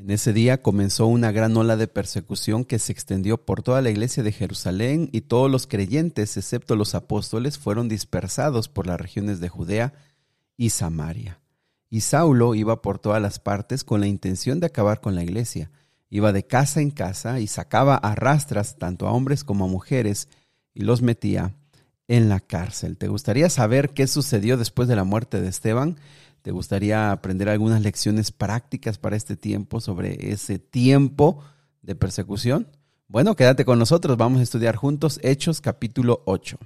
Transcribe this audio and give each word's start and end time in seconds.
En 0.00 0.10
ese 0.10 0.32
día 0.32 0.62
comenzó 0.62 1.06
una 1.06 1.30
gran 1.30 1.54
ola 1.58 1.76
de 1.76 1.86
persecución 1.86 2.64
que 2.64 2.78
se 2.78 2.90
extendió 2.90 3.44
por 3.44 3.62
toda 3.62 3.82
la 3.82 3.90
iglesia 3.90 4.22
de 4.22 4.32
Jerusalén 4.32 5.10
y 5.12 5.20
todos 5.20 5.50
los 5.50 5.66
creyentes, 5.66 6.38
excepto 6.38 6.74
los 6.74 6.94
apóstoles, 6.94 7.58
fueron 7.58 7.90
dispersados 7.90 8.70
por 8.70 8.86
las 8.86 8.98
regiones 8.98 9.40
de 9.40 9.50
Judea 9.50 9.92
y 10.56 10.70
Samaria. 10.70 11.38
Y 11.90 12.00
Saulo 12.00 12.54
iba 12.54 12.80
por 12.80 12.98
todas 12.98 13.20
las 13.20 13.40
partes 13.40 13.84
con 13.84 14.00
la 14.00 14.06
intención 14.06 14.58
de 14.58 14.68
acabar 14.68 15.02
con 15.02 15.14
la 15.14 15.22
iglesia. 15.22 15.70
Iba 16.08 16.32
de 16.32 16.46
casa 16.46 16.80
en 16.80 16.92
casa 16.92 17.38
y 17.38 17.46
sacaba 17.46 17.96
a 17.96 18.14
rastras 18.14 18.78
tanto 18.78 19.06
a 19.06 19.12
hombres 19.12 19.44
como 19.44 19.66
a 19.66 19.68
mujeres 19.68 20.28
y 20.72 20.80
los 20.80 21.02
metía 21.02 21.52
en 22.08 22.30
la 22.30 22.40
cárcel. 22.40 22.96
¿Te 22.96 23.08
gustaría 23.08 23.50
saber 23.50 23.90
qué 23.90 24.06
sucedió 24.06 24.56
después 24.56 24.88
de 24.88 24.96
la 24.96 25.04
muerte 25.04 25.42
de 25.42 25.48
Esteban? 25.48 25.98
¿Te 26.42 26.52
gustaría 26.52 27.12
aprender 27.12 27.50
algunas 27.50 27.82
lecciones 27.82 28.32
prácticas 28.32 28.96
para 28.96 29.14
este 29.14 29.36
tiempo 29.36 29.80
sobre 29.80 30.30
ese 30.32 30.58
tiempo 30.58 31.42
de 31.82 31.94
persecución? 31.94 32.66
Bueno, 33.08 33.36
quédate 33.36 33.66
con 33.66 33.78
nosotros, 33.78 34.16
vamos 34.16 34.40
a 34.40 34.44
estudiar 34.44 34.76
juntos 34.76 35.20
Hechos 35.22 35.60
capítulo 35.60 36.22
8. 36.24 36.58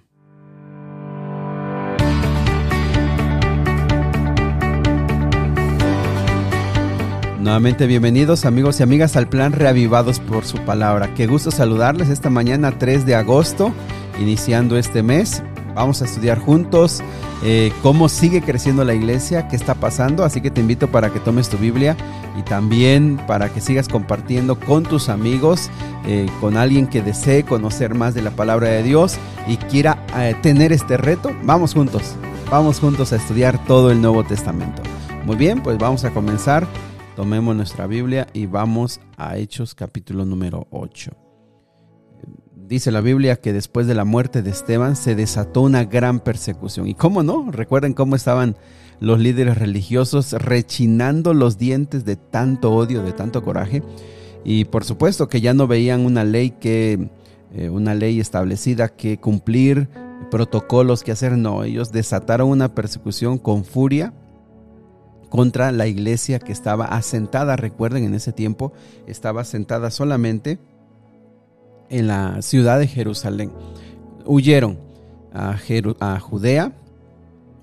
Nuevamente 7.40 7.86
bienvenidos 7.86 8.44
amigos 8.46 8.78
y 8.78 8.84
amigas 8.84 9.16
al 9.16 9.28
plan 9.28 9.52
Reavivados 9.52 10.20
por 10.20 10.44
su 10.44 10.58
palabra. 10.58 11.14
Qué 11.14 11.26
gusto 11.26 11.50
saludarles 11.50 12.10
esta 12.10 12.30
mañana 12.30 12.78
3 12.78 13.04
de 13.06 13.16
agosto, 13.16 13.74
iniciando 14.20 14.78
este 14.78 15.02
mes. 15.02 15.42
Vamos 15.74 16.02
a 16.02 16.04
estudiar 16.04 16.38
juntos 16.38 17.02
eh, 17.42 17.72
cómo 17.82 18.08
sigue 18.08 18.40
creciendo 18.40 18.84
la 18.84 18.94
iglesia, 18.94 19.48
qué 19.48 19.56
está 19.56 19.74
pasando. 19.74 20.24
Así 20.24 20.40
que 20.40 20.50
te 20.50 20.60
invito 20.60 20.88
para 20.90 21.12
que 21.12 21.20
tomes 21.20 21.48
tu 21.48 21.58
Biblia 21.58 21.96
y 22.38 22.42
también 22.42 23.20
para 23.26 23.52
que 23.52 23.60
sigas 23.60 23.88
compartiendo 23.88 24.58
con 24.58 24.84
tus 24.84 25.08
amigos, 25.08 25.70
eh, 26.06 26.26
con 26.40 26.56
alguien 26.56 26.86
que 26.86 27.02
desee 27.02 27.44
conocer 27.44 27.94
más 27.94 28.14
de 28.14 28.22
la 28.22 28.30
palabra 28.30 28.68
de 28.68 28.82
Dios 28.82 29.18
y 29.46 29.56
quiera 29.56 30.04
eh, 30.16 30.34
tener 30.42 30.72
este 30.72 30.96
reto. 30.96 31.30
Vamos 31.44 31.74
juntos, 31.74 32.14
vamos 32.50 32.80
juntos 32.80 33.12
a 33.12 33.16
estudiar 33.16 33.62
todo 33.66 33.90
el 33.90 34.00
Nuevo 34.00 34.24
Testamento. 34.24 34.82
Muy 35.24 35.36
bien, 35.36 35.62
pues 35.62 35.78
vamos 35.78 36.04
a 36.04 36.10
comenzar. 36.10 36.66
Tomemos 37.16 37.54
nuestra 37.54 37.86
Biblia 37.86 38.26
y 38.32 38.46
vamos 38.46 39.00
a 39.16 39.36
Hechos 39.36 39.74
capítulo 39.74 40.24
número 40.24 40.66
8. 40.70 41.23
Dice 42.66 42.90
la 42.90 43.02
Biblia 43.02 43.36
que 43.36 43.52
después 43.52 43.86
de 43.86 43.94
la 43.94 44.06
muerte 44.06 44.40
de 44.42 44.50
Esteban 44.50 44.96
se 44.96 45.14
desató 45.14 45.60
una 45.60 45.84
gran 45.84 46.20
persecución. 46.20 46.88
¿Y 46.88 46.94
cómo 46.94 47.22
no? 47.22 47.50
Recuerden 47.50 47.92
cómo 47.92 48.16
estaban 48.16 48.56
los 49.00 49.20
líderes 49.20 49.58
religiosos 49.58 50.32
rechinando 50.32 51.34
los 51.34 51.58
dientes 51.58 52.06
de 52.06 52.16
tanto 52.16 52.72
odio, 52.72 53.02
de 53.02 53.12
tanto 53.12 53.42
coraje. 53.44 53.82
Y 54.44 54.64
por 54.64 54.84
supuesto 54.84 55.28
que 55.28 55.42
ya 55.42 55.52
no 55.52 55.66
veían 55.66 56.06
una 56.06 56.24
ley 56.24 56.52
que 56.52 57.10
eh, 57.52 57.68
una 57.68 57.94
ley 57.94 58.18
establecida 58.18 58.88
que 58.88 59.18
cumplir, 59.18 59.90
protocolos 60.30 61.02
que 61.02 61.12
hacer, 61.12 61.36
no, 61.36 61.64
ellos 61.64 61.92
desataron 61.92 62.48
una 62.48 62.74
persecución 62.74 63.36
con 63.36 63.66
furia 63.66 64.14
contra 65.28 65.70
la 65.70 65.86
iglesia 65.86 66.38
que 66.38 66.52
estaba 66.52 66.86
asentada, 66.86 67.56
recuerden 67.56 68.04
en 68.04 68.14
ese 68.14 68.32
tiempo, 68.32 68.72
estaba 69.06 69.42
asentada 69.42 69.90
solamente 69.90 70.58
en 71.94 72.08
la 72.08 72.42
ciudad 72.42 72.80
de 72.80 72.88
Jerusalén. 72.88 73.52
Huyeron 74.26 74.78
a, 75.32 75.56
a 76.00 76.20
Judea, 76.20 76.72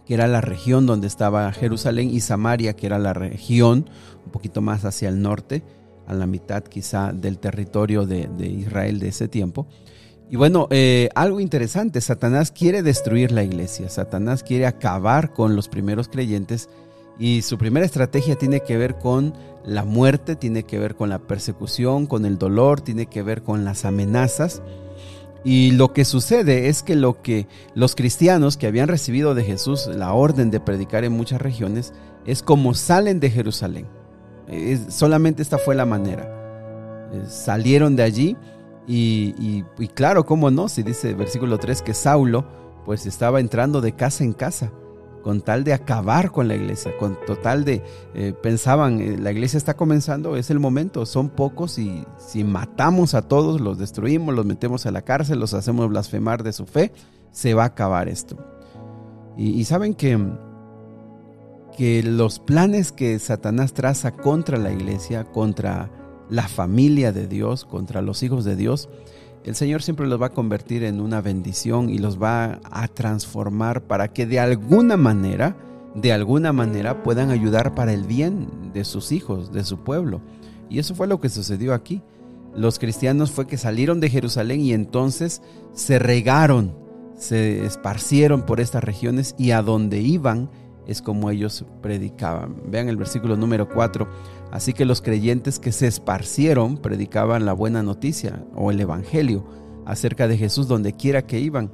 que 0.06 0.14
era 0.14 0.28
la 0.28 0.40
región 0.40 0.86
donde 0.86 1.08
estaba 1.08 1.52
Jerusalén, 1.52 2.10
y 2.10 2.22
Samaria, 2.22 2.74
que 2.74 2.86
era 2.86 2.98
la 2.98 3.12
región 3.12 3.90
un 4.26 4.32
poquito 4.32 4.62
más 4.62 4.86
hacia 4.86 5.10
el 5.10 5.22
norte, 5.22 5.64
a 6.08 6.14
la 6.14 6.28
mitad 6.28 6.64
quizá 6.64 7.12
del 7.12 7.40
territorio 7.40 8.06
de, 8.06 8.30
Israel 8.48 9.00
de 9.00 9.10
ese 9.10 9.28
tiempo. 9.28 9.68
Y 10.30 10.38
bueno, 10.38 10.70
eh, 10.70 11.10
algo 11.14 11.42
interesante, 11.42 12.00
Satanás 12.00 12.52
quiere 12.52 12.84
destruir 12.84 13.34
la 13.34 13.44
iglesia, 13.44 13.90
Satanás 13.90 14.44
quiere 14.44 14.66
acabar 14.66 15.34
con 15.34 15.58
los 15.58 15.68
primeros 15.68 16.08
creyentes 16.08 16.70
y 17.20 17.42
su 17.42 17.58
primera 17.58 17.86
estrategia 17.86 18.36
tiene 18.36 18.62
que 18.62 18.78
ver 18.78 18.98
con 18.98 19.34
la 19.64 19.84
muerte, 19.84 20.36
tiene 20.36 20.64
que 20.64 20.80
ver 20.80 20.96
con 20.96 21.10
la 21.10 21.20
persecución, 21.20 22.08
con 22.08 22.26
el 22.26 22.38
dolor, 22.38 22.82
tiene 22.82 23.06
que 23.06 23.22
ver 23.22 23.44
con 23.44 23.64
las 23.64 23.86
amenazas. 23.86 24.62
Y 25.44 25.72
lo 25.72 25.94
que 25.94 26.06
sucede 26.06 26.68
es 26.68 26.84
que 26.84 26.96
lo 26.96 27.22
que 27.22 27.48
los 27.74 27.96
cristianos 27.96 28.58
que 28.58 28.68
habían 28.68 28.88
recibido 28.88 29.34
de 29.34 29.44
Jesús 29.44 29.88
la 29.88 30.14
orden 30.14 30.52
de 30.52 30.60
predicar 30.60 31.04
en 31.04 31.14
muchas 31.14 31.42
regiones 31.42 31.94
es 32.26 32.44
como 32.44 32.74
salen 32.74 33.20
de 33.20 33.30
Jerusalén. 33.30 33.88
solamente 34.90 35.42
esta 35.42 35.58
fue 35.58 35.76
la 35.76 35.86
manera. 35.86 37.10
salieron 37.28 37.96
de 37.96 38.04
allí 38.04 38.38
y, 38.88 39.64
claro, 39.94 40.26
¿cómo 40.26 40.52
no? 40.52 40.70
Si 40.70 40.84
dice 40.84 41.14
versículo 41.14 41.58
3 41.58 41.82
que 41.82 41.94
Saulo 41.94 42.46
pues 42.86 43.06
estaba 43.06 43.40
entrando 43.40 43.80
de 43.80 43.94
casa 43.94 44.24
en 44.24 44.34
casa 44.34 44.72
con 45.22 45.42
tal 45.42 45.64
de 45.64 45.74
acabar 45.74 46.32
con 46.32 46.48
la 46.48 46.56
iglesia, 46.56 46.96
con 46.98 47.18
total 47.26 47.66
de, 47.66 47.84
eh, 48.14 48.34
pensaban, 48.42 49.00
eh, 49.00 49.18
la 49.18 49.32
iglesia 49.32 49.58
está 49.58 49.76
comenzando, 49.76 50.36
es 50.36 50.50
el 50.50 50.60
momento, 50.60 51.06
son 51.06 51.30
pocos 51.30 51.78
y 51.78 52.06
si 52.18 52.44
matamos 52.44 53.14
a 53.14 53.24
todos, 53.24 53.62
los 53.62 53.78
destruimos, 53.78 54.36
los 54.36 54.46
metemos 54.46 54.86
a 54.86 54.92
la 54.92 55.02
cárcel, 55.02 55.40
los 55.40 55.54
hacemos 55.54 55.90
blasfemar 55.90 56.44
de 56.44 56.54
su 56.54 56.66
fe, 56.66 56.92
se 57.32 57.54
va 57.54 57.64
a 57.64 57.68
acabar 57.68 58.10
esto. 58.10 58.38
Y, 59.38 59.64
saben 59.64 59.96
que, 59.96 60.20
que 61.78 62.04
los 62.04 62.40
planes 62.40 62.92
que 62.92 63.18
Satanás 63.18 63.74
traza 63.74 64.12
contra 64.12 64.58
la 64.58 64.72
iglesia, 64.72 65.24
contra 65.24 65.90
la 66.30 66.48
familia 66.48 67.12
de 67.12 67.28
Dios, 67.28 67.66
contra 67.66 68.02
los 68.02 68.24
hijos 68.24 68.44
de 68.46 68.56
Dios, 68.56 68.90
el 69.44 69.56
Señor 69.56 69.82
siempre 69.82 70.08
los 70.08 70.22
va 70.22 70.28
a 70.28 70.34
convertir 70.34 70.84
en 70.84 71.02
una 71.02 71.22
bendición 71.22 71.90
y 71.90 71.98
los 71.98 72.22
va 72.22 72.60
a 72.64 72.88
transformar 72.88 73.84
para 73.84 74.10
que 74.10 74.26
de 74.26 74.40
alguna 74.40 74.98
manera, 74.98 75.58
de 75.96 76.14
alguna 76.14 76.54
manera 76.54 77.02
puedan 77.04 77.32
ayudar 77.32 77.74
para 77.74 77.94
el 77.94 78.04
bien 78.04 78.72
de 78.74 78.84
sus 78.84 79.12
hijos, 79.12 79.52
de 79.52 79.64
su 79.64 79.80
pueblo. 79.80 80.22
Y 80.70 80.80
eso 80.80 80.96
fue 80.96 81.08
lo 81.08 81.20
que 81.20 81.30
sucedió 81.30 81.74
aquí. 81.74 82.02
Los 82.56 82.80
cristianos 82.80 83.32
fue 83.32 83.48
que 83.48 83.58
salieron 83.58 84.00
de 84.00 84.10
Jerusalén 84.10 84.62
y 84.62 84.74
entonces 84.74 85.42
se 85.74 86.00
regaron, 86.00 86.76
se 87.18 87.66
esparcieron 87.66 88.44
por 88.46 88.60
estas 88.60 88.84
regiones 88.84 89.36
y 89.38 89.52
a 89.52 89.62
donde 89.62 90.00
iban 90.00 90.50
es 90.88 91.02
como 91.02 91.30
ellos 91.30 91.66
predicaban. 91.82 92.56
Vean 92.68 92.90
el 92.90 92.98
versículo 92.98 93.38
número 93.38 93.70
4. 93.70 94.08
Así 94.52 94.74
que 94.74 94.86
los 94.86 95.02
creyentes 95.02 95.60
que 95.60 95.72
se 95.72 95.88
esparcieron 95.88 96.78
predicaban 96.78 97.46
la 97.46 97.54
buena 97.54 97.84
noticia 97.84 98.44
o 98.54 98.70
el 98.70 98.82
Evangelio 98.82 99.46
acerca 99.86 100.28
de 100.28 100.38
Jesús 100.38 100.68
donde 100.68 100.94
quiera 100.94 101.26
que 101.26 101.40
iban. 101.40 101.72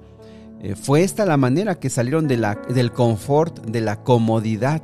Eh, 0.61 0.75
fue 0.75 1.03
esta 1.03 1.25
la 1.25 1.37
manera 1.37 1.79
que 1.79 1.89
salieron 1.89 2.27
del 2.27 2.91
confort, 2.93 3.65
de 3.65 3.81
la 3.81 4.03
comodidad, 4.03 4.81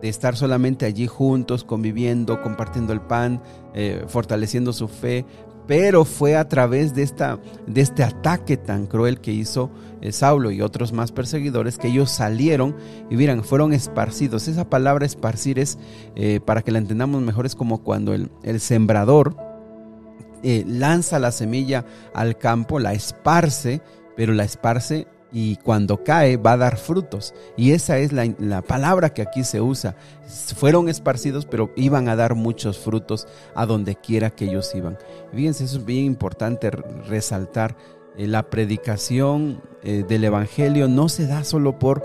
de 0.00 0.08
estar 0.08 0.36
solamente 0.36 0.84
allí 0.84 1.06
juntos, 1.06 1.64
conviviendo, 1.64 2.42
compartiendo 2.42 2.92
el 2.92 3.00
pan, 3.00 3.40
eh, 3.74 4.04
fortaleciendo 4.08 4.72
su 4.72 4.88
fe, 4.88 5.24
pero 5.66 6.04
fue 6.04 6.36
a 6.36 6.48
través 6.48 6.94
de, 6.94 7.02
esta, 7.02 7.38
de 7.66 7.80
este 7.80 8.02
ataque 8.02 8.56
tan 8.56 8.86
cruel 8.86 9.20
que 9.20 9.32
hizo 9.32 9.70
eh, 10.00 10.12
Saulo 10.12 10.50
y 10.50 10.60
otros 10.60 10.92
más 10.92 11.12
perseguidores 11.12 11.78
que 11.78 11.88
ellos 11.88 12.10
salieron 12.10 12.76
y 13.10 13.16
miran, 13.16 13.44
fueron 13.44 13.72
esparcidos. 13.72 14.48
Esa 14.48 14.68
palabra 14.68 15.06
esparcir 15.06 15.58
es, 15.58 15.78
eh, 16.16 16.40
para 16.44 16.62
que 16.62 16.72
la 16.72 16.78
entendamos 16.78 17.22
mejor, 17.22 17.46
es 17.46 17.54
como 17.54 17.82
cuando 17.82 18.12
el, 18.12 18.60
sembrador 18.60 19.36
eh, 20.42 20.64
lanza 20.66 21.18
la 21.18 21.30
semilla 21.30 21.86
al 22.14 22.36
campo, 22.36 22.80
la 22.80 22.92
esparce, 22.92 23.80
pero 24.16 24.32
la 24.32 24.44
esparce 24.44 25.06
y 25.32 25.56
cuando 25.56 26.04
cae 26.04 26.36
va 26.36 26.52
a 26.52 26.56
dar 26.56 26.76
frutos. 26.76 27.34
Y 27.56 27.72
esa 27.72 27.98
es 27.98 28.12
la, 28.12 28.62
palabra 28.62 29.14
que 29.14 29.22
aquí 29.22 29.44
se 29.44 29.60
usa. 29.60 29.96
Fueron 30.56 30.88
esparcidos, 30.88 31.46
pero 31.46 31.72
iban 31.76 32.08
a 32.08 32.16
dar 32.16 32.34
muchos 32.34 32.78
frutos 32.78 33.26
a 33.54 33.66
donde 33.66 33.96
quiera 33.96 34.30
que 34.30 34.44
ellos 34.44 34.74
iban. 34.74 34.98
Fíjense, 35.34 35.64
eso 35.64 35.78
es 35.78 35.84
bien 35.84 36.04
importante 36.04 36.70
resaltar. 36.70 37.76
Eh, 38.16 38.26
la 38.26 38.50
predicación 38.50 39.62
eh, 39.82 40.04
del 40.06 40.24
Evangelio 40.24 40.86
no 40.86 41.08
se 41.08 41.26
da 41.26 41.44
solo 41.44 41.78
por 41.78 42.04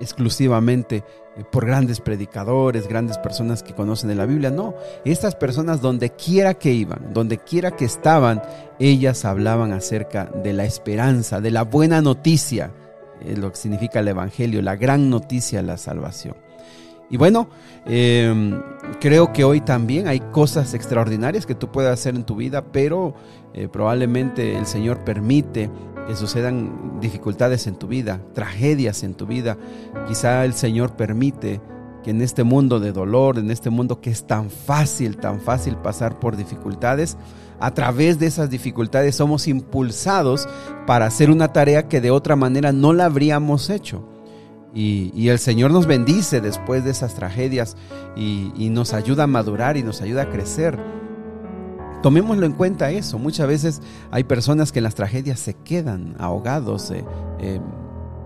exclusivamente 0.00 1.04
eh, 1.36 1.44
por 1.50 1.66
grandes 1.66 2.00
predicadores, 2.00 2.88
grandes 2.88 3.18
personas 3.18 3.62
que 3.62 3.74
conocen 3.74 4.16
la 4.16 4.26
Biblia. 4.26 4.50
No, 4.50 4.74
estas 5.04 5.34
personas 5.34 5.80
donde 5.80 6.10
quiera 6.10 6.54
que 6.54 6.72
iban, 6.72 7.12
donde 7.12 7.38
quiera 7.38 7.72
que 7.72 7.84
estaban, 7.84 8.42
ellas 8.78 9.24
hablaban 9.24 9.72
acerca 9.72 10.24
de 10.24 10.52
la 10.52 10.64
esperanza, 10.64 11.40
de 11.40 11.50
la 11.50 11.62
buena 11.62 12.00
noticia, 12.00 12.72
eh, 13.20 13.36
lo 13.36 13.50
que 13.50 13.56
significa 13.56 14.00
el 14.00 14.08
Evangelio, 14.08 14.62
la 14.62 14.76
gran 14.76 15.10
noticia 15.10 15.62
la 15.62 15.76
salvación. 15.76 16.34
Y 17.10 17.16
bueno, 17.16 17.48
em, 17.86 18.62
creo 19.00 19.32
que 19.32 19.42
hoy 19.42 19.60
también 19.60 20.06
hay 20.06 20.20
cosas 20.20 20.74
extraordinarias 20.74 21.44
que 21.44 21.56
tú 21.56 21.70
puedes 21.70 21.90
hacer 21.90 22.14
en 22.14 22.24
tu 22.24 22.36
vida, 22.36 22.64
pero 22.72 23.14
eh, 23.52 23.66
probablemente 23.66 24.56
el 24.56 24.66
Señor 24.66 25.04
permite 25.04 25.68
que 26.06 26.14
sucedan 26.14 27.00
dificultades 27.00 27.66
en 27.66 27.74
tu 27.74 27.88
vida, 27.88 28.20
tragedias 28.32 29.02
en 29.02 29.14
tu 29.14 29.26
vida. 29.26 29.58
Quizá 30.06 30.44
el 30.44 30.54
Señor 30.54 30.96
permite 30.96 31.60
que 32.04 32.10
en 32.10 32.22
este 32.22 32.44
mundo 32.44 32.80
de 32.80 32.92
dolor, 32.92 33.38
en 33.38 33.50
este 33.50 33.70
mundo 33.70 34.00
que 34.00 34.10
es 34.10 34.26
tan 34.26 34.48
fácil, 34.48 35.16
tan 35.16 35.40
fácil 35.40 35.76
pasar 35.76 36.18
por 36.18 36.36
dificultades, 36.36 37.16
a 37.58 37.74
través 37.74 38.18
de 38.18 38.26
esas 38.26 38.48
dificultades 38.48 39.16
somos 39.16 39.46
impulsados 39.48 40.48
para 40.86 41.06
hacer 41.06 41.30
una 41.30 41.52
tarea 41.52 41.88
que 41.88 42.00
de 42.00 42.10
otra 42.10 42.36
manera 42.36 42.72
no 42.72 42.92
la 42.92 43.04
habríamos 43.04 43.68
hecho. 43.68 44.02
Y, 44.74 45.28
el 45.28 45.38
Señor 45.38 45.72
nos 45.72 45.86
bendice 45.86 46.40
después 46.40 46.84
de 46.84 46.90
esas 46.90 47.14
tragedias 47.14 47.76
y, 48.16 48.70
nos 48.70 48.92
ayuda 48.92 49.24
a 49.24 49.26
madurar 49.26 49.76
y 49.76 49.82
nos 49.82 50.00
ayuda 50.00 50.22
a 50.22 50.30
crecer. 50.30 50.78
Tomémoslo 52.02 52.46
en 52.46 52.52
cuenta 52.52 52.90
eso. 52.90 53.18
Muchas 53.18 53.46
veces 53.46 53.82
hay 54.10 54.24
personas 54.24 54.72
que 54.72 54.78
en 54.78 54.84
las 54.84 54.94
tragedias 54.94 55.38
se 55.38 55.54
quedan 55.54 56.14
ahogados, 56.18 56.90
eh, 56.90 57.04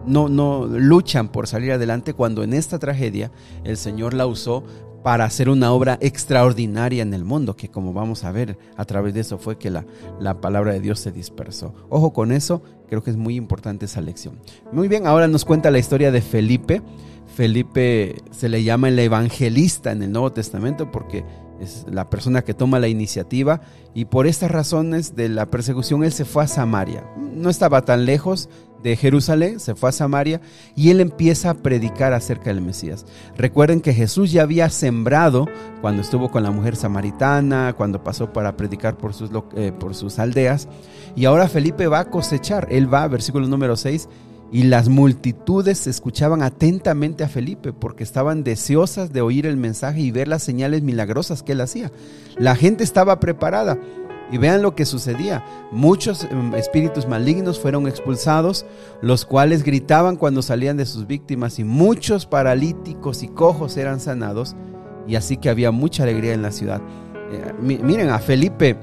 no, 0.07 0.29
no 0.29 0.67
luchan 0.67 1.29
por 1.29 1.47
salir 1.47 1.73
adelante 1.73 2.15
cuando 2.15 2.43
en 2.43 2.55
esta 2.55 2.79
tragedia 2.79 3.31
el 3.65 3.77
Señor 3.77 4.15
la 4.15 4.27
usó 4.27 4.65
para 5.05 5.27
hacer 5.27 5.51
una 5.51 5.71
obra 5.71 5.99
extraordinaria 6.01 7.03
en 7.03 7.13
el 7.13 7.25
mundo, 7.25 7.57
que 7.57 7.69
como 7.69 7.93
vamos 7.93 8.25
a 8.25 8.33
ver 8.33 8.57
a 8.75 8.87
través 8.87 9.13
de 9.13 9.21
eso 9.21 9.37
fue 9.37 9.59
que 9.59 9.69
la, 9.69 9.85
la, 10.19 10.41
palabra 10.41 10.73
de 10.73 10.81
Dios 10.81 10.99
se 10.99 11.13
dispersó. 11.13 11.75
Ojo 11.91 12.15
con 12.15 12.33
eso, 12.33 12.63
creo 12.89 13.03
que 13.03 13.11
es 13.11 13.19
muy 13.19 13.37
importante 13.37 13.85
esa 13.85 14.01
lección. 14.01 14.39
Muy 14.73 14.89
bien, 14.89 15.07
ahora 15.07 15.29
nos 15.29 15.45
cuenta 15.45 15.71
la 15.71 15.79
historia 15.79 16.11
de 16.11 16.23
Felipe. 16.23 16.81
Felipe 17.27 18.17
se 18.31 18.49
le 18.49 18.65
llama 18.65 18.89
el 18.89 18.99
evangelista 18.99 19.93
en 19.93 20.03
el 20.03 20.11
Nuevo 20.11 20.33
Testamento 20.33 20.91
porque 20.91 21.23
es 21.61 21.85
la 21.91 22.09
persona 22.09 22.43
que 22.43 22.55
toma 22.55 22.81
la 22.81 22.89
iniciativa 22.89 23.61
y 23.93 24.07
por 24.07 24.27
estas 24.27 24.51
razones 24.51 25.15
de 25.15 25.29
la 25.29 25.51
persecución 25.51 26.03
él 26.03 26.13
se 26.13 26.25
fue 26.25 26.45
a 26.45 26.49
Samaria. 26.49 27.05
No 27.17 27.51
estaba 27.51 27.83
tan 27.83 28.07
lejos 28.07 28.49
de 28.85 28.97
Jerusalén, 28.97 29.59
se 29.59 29.75
fue 29.75 29.89
a 29.89 29.93
Samaria 29.93 30.41
y 30.77 30.91
él 30.91 31.01
empieza 31.01 31.51
a 31.51 31.55
predicar 31.55 32.13
acerca 32.13 32.51
del 32.51 32.61
Mesías. 32.61 33.07
Recuerden 33.37 33.81
que 33.81 33.95
Jesús 33.95 34.31
ya 34.31 34.43
había 34.43 34.69
sembrado 34.69 35.49
cuando 35.81 36.03
estuvo 36.03 36.31
con 36.31 36.43
la 36.43 36.51
mujer 36.51 36.77
samaritana, 36.77 37.73
cuando 37.77 38.05
pasó 38.05 38.33
para 38.33 38.57
predicar 38.57 38.97
por 38.97 39.15
sus, 39.15 39.31
eh, 39.57 39.73
por 39.73 39.95
sus 39.95 40.19
aldeas 40.19 40.69
y 41.17 41.25
ahora 41.25 41.49
Felipe 41.49 41.87
va 41.87 42.01
a 42.01 42.11
cosechar. 42.11 42.69
Él 42.71 42.93
va, 42.93 43.09
versículo 43.09 43.47
número 43.47 43.77
6, 43.77 44.09
y 44.53 44.65
las 44.65 44.89
multitudes 44.89 45.87
escuchaban 45.87 46.43
atentamente 46.43 47.25
a 47.25 47.29
Felipe 47.29 47.73
porque 47.73 48.05
estaban 48.05 48.45
deseosas 48.45 49.13
de 49.13 49.21
oír 49.21 49.47
el 49.47 49.57
mensaje 49.57 50.01
y 50.01 50.11
ver 50.11 50.29
las 50.29 50.43
señales 50.43 50.83
milagrosas 50.83 51.43
que 51.43 51.53
él 51.53 51.61
hacía. 51.61 51.91
La 52.37 52.55
gente 52.55 52.85
estaba 52.85 53.19
preparada. 53.19 53.79
Y 54.31 54.39
vean 54.39 54.63
lo 54.63 54.75
que 54.75 54.85
sucedía. 54.85 55.45
Muchos 55.71 56.25
em, 56.25 56.55
espíritus 56.55 57.07
malignos 57.07 57.61
fueron 57.61 57.87
expulsados, 57.87 58.65
los 59.03 59.25
cuales 59.25 59.63
gritaban 59.63 60.17
cuando 60.17 60.43
salían 60.43 60.77
de 60.77 60.87
sus 60.87 61.07
víctimas 61.07 61.59
y 61.59 61.65
muchos 61.65 62.27
paralíticos 62.27 63.23
y 63.23 63.29
cojos 63.29 63.77
eran 63.77 64.01
sanados. 64.01 64.57
Y 65.07 65.17
así 65.17 65.37
que 65.37 65.51
había 65.51 65.71
mucha 65.71 66.03
alegría 66.03 66.33
en 66.33 66.43
la 66.43 66.53
ciudad. 66.53 66.81
Eh, 67.31 67.53
miren 67.61 68.11
a 68.11 68.19
Felipe 68.19 68.77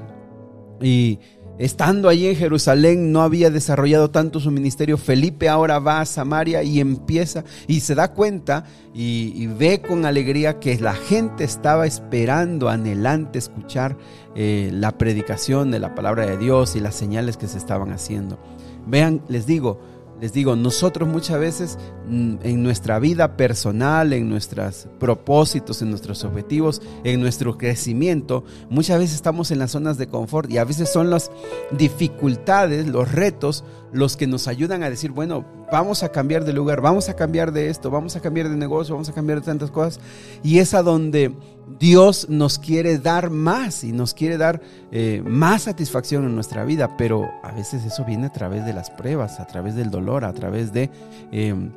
y 0.80 1.18
Estando 1.62 2.08
allí 2.08 2.26
en 2.26 2.34
Jerusalén 2.34 3.12
no 3.12 3.22
había 3.22 3.48
desarrollado 3.48 4.10
tanto 4.10 4.40
su 4.40 4.50
ministerio. 4.50 4.98
Felipe 4.98 5.48
ahora 5.48 5.78
va 5.78 6.00
a 6.00 6.06
Samaria 6.06 6.64
y 6.64 6.80
empieza 6.80 7.44
y 7.68 7.78
se 7.78 7.94
da 7.94 8.14
cuenta 8.14 8.64
y, 8.92 9.46
ve 9.46 9.80
con 9.80 10.04
alegría 10.04 10.58
que 10.58 10.76
la 10.80 10.92
gente 10.92 11.44
estaba 11.44 11.86
esperando, 11.86 12.68
anhelante, 12.68 13.38
escuchar 13.38 13.96
eh, 14.34 14.70
la 14.72 14.98
predicación 14.98 15.70
de 15.70 15.78
la 15.78 15.94
palabra 15.94 16.26
de 16.26 16.36
Dios 16.36 16.74
y 16.74 16.80
las 16.80 16.96
señales 16.96 17.36
que 17.36 17.46
se 17.46 17.58
estaban 17.58 17.92
haciendo. 17.92 18.40
Vean, 18.88 19.22
les 19.28 19.46
digo, 19.46 19.78
les 20.22 20.32
digo, 20.32 20.54
nosotros 20.54 21.08
muchas 21.08 21.40
veces 21.40 21.78
mm, 22.06 22.36
en 22.44 22.62
nuestra 22.62 23.00
vida 23.00 23.36
personal, 23.36 24.12
en 24.12 24.30
nuestros 24.30 24.86
propósitos, 25.00 25.82
en 25.82 25.90
nuestros 25.90 26.22
objetivos, 26.22 26.80
en 27.02 27.20
nuestro 27.20 27.58
crecimiento, 27.58 28.44
muchas 28.70 29.00
veces 29.00 29.16
estamos 29.16 29.50
en 29.50 29.58
las 29.58 29.72
zonas 29.72 29.98
de 29.98 30.06
confort 30.06 30.48
y 30.48 30.58
a 30.58 30.64
veces 30.64 30.92
son 30.92 31.10
las 31.10 31.32
dificultades, 31.72 32.86
los 32.86 33.10
retos, 33.10 33.64
los 33.92 34.16
que 34.16 34.26
nos 34.26 34.48
ayudan 34.48 34.82
a 34.82 34.90
decir, 34.90 35.10
bueno, 35.10 35.44
vamos 35.70 36.02
a 36.02 36.08
cambiar 36.08 36.44
de 36.44 36.52
lugar, 36.52 36.80
vamos 36.80 37.08
a 37.08 37.14
cambiar 37.14 37.52
de 37.52 37.68
esto, 37.68 37.90
vamos 37.90 38.16
a 38.16 38.20
cambiar 38.20 38.48
de 38.48 38.56
negocio, 38.56 38.94
vamos 38.94 39.08
a 39.10 39.12
cambiar 39.12 39.40
de 39.40 39.46
tantas 39.46 39.70
cosas. 39.70 40.00
Y 40.42 40.58
es 40.58 40.72
a 40.72 40.82
donde 40.82 41.34
Dios 41.78 42.28
nos 42.28 42.58
quiere 42.58 42.98
dar 42.98 43.30
más 43.30 43.84
y 43.84 43.92
nos 43.92 44.14
quiere 44.14 44.38
dar 44.38 44.62
eh, 44.90 45.22
más 45.26 45.62
satisfacción 45.62 46.24
en 46.24 46.34
nuestra 46.34 46.64
vida, 46.64 46.96
pero 46.96 47.30
a 47.42 47.52
veces 47.52 47.84
eso 47.84 48.04
viene 48.04 48.26
a 48.26 48.32
través 48.32 48.64
de 48.64 48.72
las 48.72 48.90
pruebas, 48.90 49.40
a 49.40 49.46
través 49.46 49.74
del 49.74 49.90
dolor, 49.90 50.24
a 50.24 50.32
través 50.32 50.72
de 50.72 50.90
em, 51.30 51.70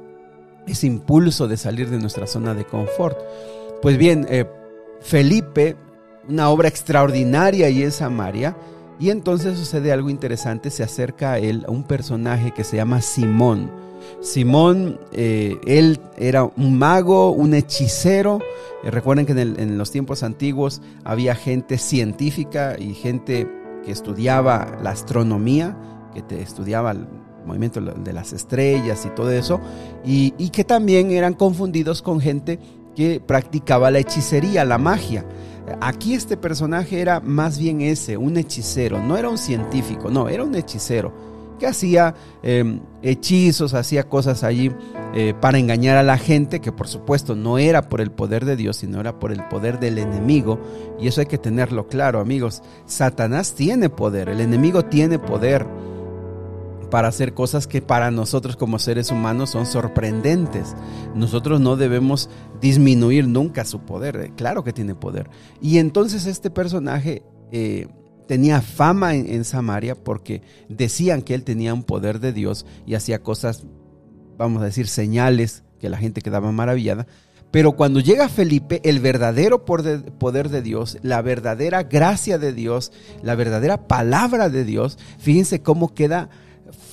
ese 0.67 0.87
impulso 0.87 1.47
de 1.47 1.57
salir 1.57 1.89
de 1.89 1.99
nuestra 1.99 2.27
zona 2.27 2.53
de 2.53 2.65
confort. 2.65 3.17
Pues 3.81 3.97
bien, 3.97 4.25
eh, 4.29 4.45
Felipe, 5.01 5.75
una 6.29 6.49
obra 6.49 6.69
extraordinaria 6.69 7.69
y 7.69 7.83
en 7.83 7.91
Samaria, 7.91 8.55
y 8.99 9.09
entonces 9.09 9.57
sucede 9.57 9.91
algo 9.91 10.09
interesante, 10.09 10.71
se 10.71 10.83
acerca 10.83 11.33
a 11.33 11.39
él 11.39 11.65
a 11.67 11.71
un 11.71 11.83
personaje 11.83 12.51
que 12.51 12.63
se 12.63 12.77
llama 12.77 13.01
Simón. 13.01 13.69
Simón, 14.21 14.99
eh, 15.11 15.57
él 15.65 15.99
era 16.17 16.43
un 16.43 16.77
mago, 16.77 17.31
un 17.31 17.53
hechicero. 17.53 18.39
Eh, 18.83 18.91
recuerden 18.91 19.25
que 19.25 19.33
en, 19.33 19.77
los 19.77 19.91
tiempos 19.91 20.23
antiguos 20.23 20.81
había 21.03 21.35
gente 21.35 21.77
científica 21.77 22.75
y 22.79 22.93
gente 22.93 23.47
que 23.83 23.91
estudiaba 23.91 24.77
la 24.81 24.91
astronomía, 24.91 25.77
que 26.13 26.21
te 26.21 26.41
estudiaba 26.41 26.91
el 26.91 27.07
movimiento 27.45 27.81
de 27.81 28.13
las 28.13 28.33
estrellas 28.33 29.05
y 29.05 29.09
todo 29.09 29.31
eso, 29.31 29.59
y, 30.03 30.33
y 30.37 30.49
que 30.49 30.63
también 30.63 31.11
eran 31.11 31.33
confundidos 31.33 32.01
con 32.01 32.19
gente 32.19 32.59
que 32.95 33.19
practicaba 33.19 33.91
la 33.91 33.99
hechicería, 33.99 34.65
la 34.65 34.77
magia. 34.77 35.25
Aquí 35.81 36.13
este 36.13 36.37
personaje 36.37 37.01
era 37.01 37.19
más 37.19 37.57
bien 37.57 37.81
ese, 37.81 38.17
un 38.17 38.37
hechicero, 38.37 39.01
no 39.01 39.17
era 39.17 39.29
un 39.29 39.37
científico, 39.37 40.09
no, 40.09 40.29
era 40.29 40.43
un 40.43 40.55
hechicero 40.55 41.11
que 41.57 41.67
hacía 41.67 42.13
em, 42.43 42.81
hechizos, 43.01 43.73
hacía 43.73 44.03
cosas 44.03 44.43
allí 44.43 44.71
eh, 45.13 45.33
para 45.39 45.57
engañar 45.57 45.97
a 45.97 46.03
la 46.03 46.17
gente, 46.17 46.59
que 46.59 46.71
por 46.71 46.87
supuesto 46.87 47.35
no 47.35 47.57
era 47.57 47.87
por 47.87 48.01
el 48.01 48.11
poder 48.11 48.45
de 48.45 48.55
Dios, 48.55 48.77
sino 48.77 48.99
era 48.99 49.19
por 49.19 49.31
el 49.31 49.43
poder 49.47 49.79
del 49.79 49.97
enemigo. 49.97 50.59
Y 50.99 51.07
eso 51.07 51.21
hay 51.21 51.27
que 51.27 51.37
tenerlo 51.37 51.87
claro, 51.87 52.19
amigos. 52.19 52.61
Satanás 52.85 53.53
tiene 53.53 53.89
poder, 53.89 54.29
el 54.29 54.41
enemigo 54.41 54.83
tiene 54.85 55.19
poder 55.19 55.65
para 56.95 57.09
hacer 57.09 57.33
cosas 57.33 57.67
que 57.67 57.81
para 57.81 58.09
nosotros 58.09 58.55
como 58.55 58.79
seres 58.79 59.11
humanos 59.11 59.49
son 59.49 59.65
sorprendentes. 59.65 60.77
Nosotros 61.13 61.59
no 61.59 61.75
debemos 61.75 62.29
disminuir 62.61 63.27
nunca 63.27 63.65
su 63.65 63.81
poder. 63.81 64.15
Eh, 64.15 64.31
claro 64.37 64.63
que 64.63 64.71
tiene 64.71 64.95
poder. 64.95 65.29
Y 65.61 65.79
entonces 65.79 66.25
este 66.25 66.49
personaje... 66.49 67.21
Eh, 67.51 67.89
tenía 68.27 68.61
fama 68.61 69.13
en, 69.13 69.43
Samaria 69.43 69.93
porque 69.93 70.41
decían 70.69 71.21
que 71.21 71.35
él 71.35 71.43
tenía 71.43 71.73
un 71.73 71.83
poder 71.83 72.21
de 72.21 72.31
Dios 72.31 72.65
y 72.85 72.95
hacía 72.95 73.21
cosas, 73.21 73.65
vamos 74.37 74.61
a 74.61 74.65
decir, 74.65 74.87
señales 74.87 75.63
que 75.81 75.89
la 75.89 75.97
gente 75.97 76.21
quedaba 76.21 76.53
maravillada. 76.53 77.07
Pero 77.51 77.73
cuando 77.73 77.99
llega 77.99 78.29
Felipe, 78.29 78.79
el 78.85 79.01
verdadero 79.01 79.65
poder 79.65 80.49
de 80.49 80.61
Dios, 80.61 80.97
la 81.01 81.21
verdadera 81.21 81.83
gracia 81.83 82.37
de 82.37 82.53
Dios, 82.53 82.93
la 83.21 83.35
verdadera 83.35 83.85
palabra 83.85 84.47
de 84.47 84.63
Dios, 84.63 84.97
fíjense 85.19 85.61
cómo 85.61 85.93
queda 85.93 86.29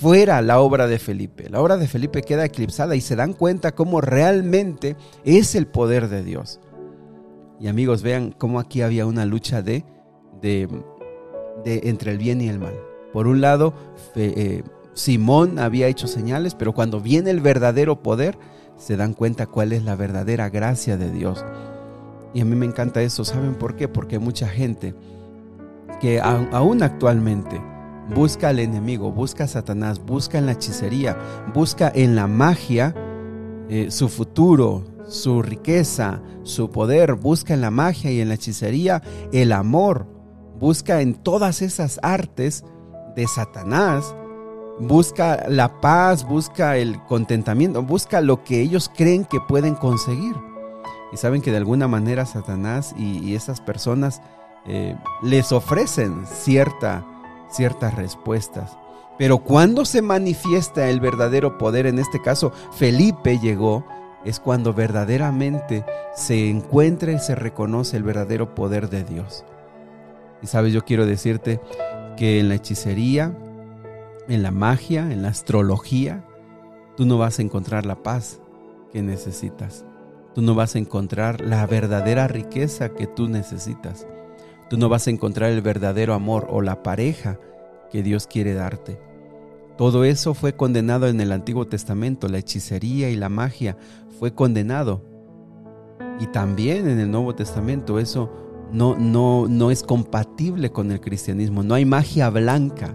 fuera 0.03 0.43
la 0.43 0.59
obra 0.59 0.89
de 0.89 0.99
Felipe. 0.99 1.49
La 1.49 1.61
obra 1.61 1.77
de 1.77 1.87
Felipe 1.87 2.23
queda 2.23 2.45
eclipsada 2.45 2.97
y 2.97 3.01
se 3.01 3.15
dan 3.15 3.35
cuenta 3.35 3.73
cómo 3.73 4.01
realmente 4.01 4.97
es 5.25 5.55
el 5.55 5.69
poder 5.69 6.09
de 6.09 6.25
Dios. 6.25 6.59
Y 7.61 7.69
amigos, 7.69 8.03
vean 8.03 8.35
cómo 8.37 8.59
aquí 8.59 8.83
había 8.83 9.07
una 9.07 9.25
lucha 9.27 9.63
de, 9.63 9.85
de 10.43 10.69
entre 11.65 12.11
el 12.11 12.19
bien 12.19 12.41
y 12.41 12.49
el 12.49 12.59
mal. 12.59 12.75
Por 13.13 13.29
un 13.29 13.41
lado, 13.41 13.75
eh, 14.17 14.65
Simón 14.93 15.61
había 15.61 15.87
hecho 15.87 16.09
señales, 16.09 16.57
pero 16.57 16.73
cuando 16.73 17.01
viene 17.01 17.31
el 17.31 17.41
verdadero 17.41 18.03
poder, 18.03 18.37
se 18.77 18.97
dan 18.97 19.15
cuenta 19.15 19.47
cuál 19.47 19.73
es 19.73 19.85
la 19.85 19.95
verdadera 19.95 20.51
gracia 20.51 20.97
de 20.97 21.13
Dios. 21.13 21.45
Y 22.35 22.41
a 22.41 22.45
mí 22.45 22.57
me 22.57 22.67
encanta 22.67 23.03
eso. 23.03 23.25
¿Saben 23.25 23.55
por 23.55 23.77
qué? 23.77 23.87
Porque 23.87 24.19
mucha 24.19 24.49
gente 24.49 24.97
que 26.01 26.21
aún 26.21 26.83
actualmente 26.83 27.61
busca 28.15 28.49
al 28.49 28.59
enemigo, 28.59 29.13
busca 29.13 29.45
a 29.45 29.49
Satanás, 29.49 30.05
busca 30.05 30.39
en 30.39 30.47
la 30.47 30.53
hechicería, 30.53 31.17
busca 31.55 31.91
en 31.95 32.15
la 32.15 32.27
magia 32.27 32.95
eh, 33.69 33.91
su 33.91 34.09
futuro, 34.09 34.85
su 35.09 35.43
riqueza, 35.43 36.21
su 36.43 36.71
poder, 36.71 37.15
busca 37.15 37.55
en 37.55 37.61
la 37.61 37.71
magia 37.71 38.11
y 38.11 38.21
en 38.21 38.29
la 38.29 38.35
hechicería 38.35 39.03
el 39.33 39.53
amor. 39.53 40.07
Busca 40.59 41.01
en 41.01 41.15
todas 41.15 41.61
esas 41.61 41.99
artes 42.03 42.65
de 43.17 43.27
Satanás, 43.27 44.15
busca 44.79 45.45
la 45.49 45.81
paz, 45.81 46.27
busca 46.27 46.77
el 46.77 47.03
contentamiento, 47.05 47.83
busca 47.83 48.21
lo 48.21 48.45
que 48.45 48.61
ellos 48.61 48.91
creen 48.95 49.25
que 49.25 49.41
pueden 49.41 49.75
conseguir. 49.75 50.37
Y 51.13 51.17
saben 51.17 51.43
que 51.43 51.51
de 51.51 51.59
alguna 51.59 51.89
manera 51.89 52.27
Satanás 52.27 52.95
y, 52.97 53.35
esas 53.35 53.61
personas 53.61 54.23
eh, 54.67 54.97
les 55.23 55.53
ofrecen 55.53 56.27
cierta, 56.27 57.05
ciertas 57.53 57.95
respuestas. 57.95 58.77
Pero 59.19 59.39
cuando 59.39 59.85
se 59.85 60.03
manifiesta 60.03 60.89
el 60.89 61.01
verdadero 61.01 61.59
poder, 61.59 61.87
en 61.87 61.99
este 61.99 62.21
caso 62.21 62.53
Felipe 62.73 63.39
llegó 63.39 63.85
es 64.25 64.41
cuando 64.41 64.73
verdaderamente 64.73 65.85
se 66.15 66.49
encuentra 66.49 67.13
y 67.13 67.19
se 67.19 67.35
reconoce 67.35 67.97
el 67.97 68.03
verdadero 68.03 68.55
poder 68.55 68.89
de 68.89 69.05
Dios. 69.05 69.45
Y 70.43 70.47
sabes, 70.47 70.73
yo 70.73 70.85
quiero 70.85 71.07
decirte 71.07 71.61
que 72.17 72.41
en 72.41 72.49
la 72.49 72.57
hechicería, 72.57 73.37
en 74.29 74.43
la 74.43 74.51
magia, 74.51 75.13
en 75.13 75.23
la 75.23 75.29
astrología, 75.29 76.25
tú 76.97 77.07
no 77.07 77.19
vas 77.19 77.39
a 77.39 77.43
encontrar 77.43 77.87
la 77.87 78.03
paz 78.03 78.41
que 78.93 79.03
necesitas. 79.03 79.85
Tú 80.35 80.43
no 80.43 80.55
vas 80.55 80.75
a 80.75 80.79
encontrar 80.79 81.41
la 81.41 81.67
verdadera 81.67 82.27
riqueza 82.29 82.91
que 82.91 83.07
tú 83.07 83.29
necesitas. 83.29 84.07
Tú 84.69 84.79
no 84.79 84.89
vas 84.89 85.07
a 85.07 85.11
encontrar 85.11 85.51
el 85.51 85.63
verdadero 85.63 86.15
amor 86.15 86.47
o 86.51 86.63
la 86.63 86.83
pareja 86.83 87.39
que 87.91 88.03
Dios 88.03 88.27
quiere 88.27 88.55
darte. 88.55 88.99
Todo 89.77 90.05
eso 90.05 90.35
fue 90.35 90.55
condenado 90.55 91.09
en 91.09 91.21
el 91.21 91.33
Antiguo 91.33 91.67
Testamento, 91.67 92.29
la 92.29 92.39
hechicería 92.39 93.11
y 93.11 93.17
la 93.17 93.29
magia 93.29 93.77
fue 94.19 94.35
condenado. 94.35 95.03
Y 96.21 96.27
también 96.27 96.89
en 96.89 97.01
el 97.01 97.11
Nuevo 97.11 97.35
Testamento 97.35 97.99
eso 97.99 98.31
no, 98.73 98.97
no, 98.97 99.47
no 99.49 99.71
es 99.71 99.83
compatible 99.83 100.71
con 100.71 100.91
el 100.91 101.01
cristianismo, 101.01 101.63
no 101.63 101.75
hay 101.75 101.85
magia 101.85 102.31
blanca. 102.31 102.95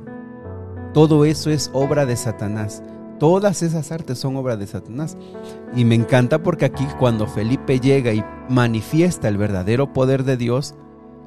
Todo 0.94 1.26
eso 1.26 1.50
es 1.50 1.70
obra 1.74 2.06
de 2.06 2.16
Satanás. 2.16 2.82
Todas 3.20 3.64
esas 3.64 3.92
artes 3.92 4.20
son 4.20 4.36
obra 4.36 4.58
de 4.58 4.68
Satanás. 4.68 5.18
Y 5.76 5.86
me 5.86 5.96
encanta 5.96 6.42
porque 6.42 6.66
aquí 6.66 6.86
cuando 7.00 7.28
Felipe 7.28 7.80
llega 7.80 8.14
y 8.14 8.24
manifiesta 8.50 9.28
el 9.28 9.38
verdadero 9.38 9.92
poder 9.94 10.24
de 10.24 10.38
Dios, 10.38 10.76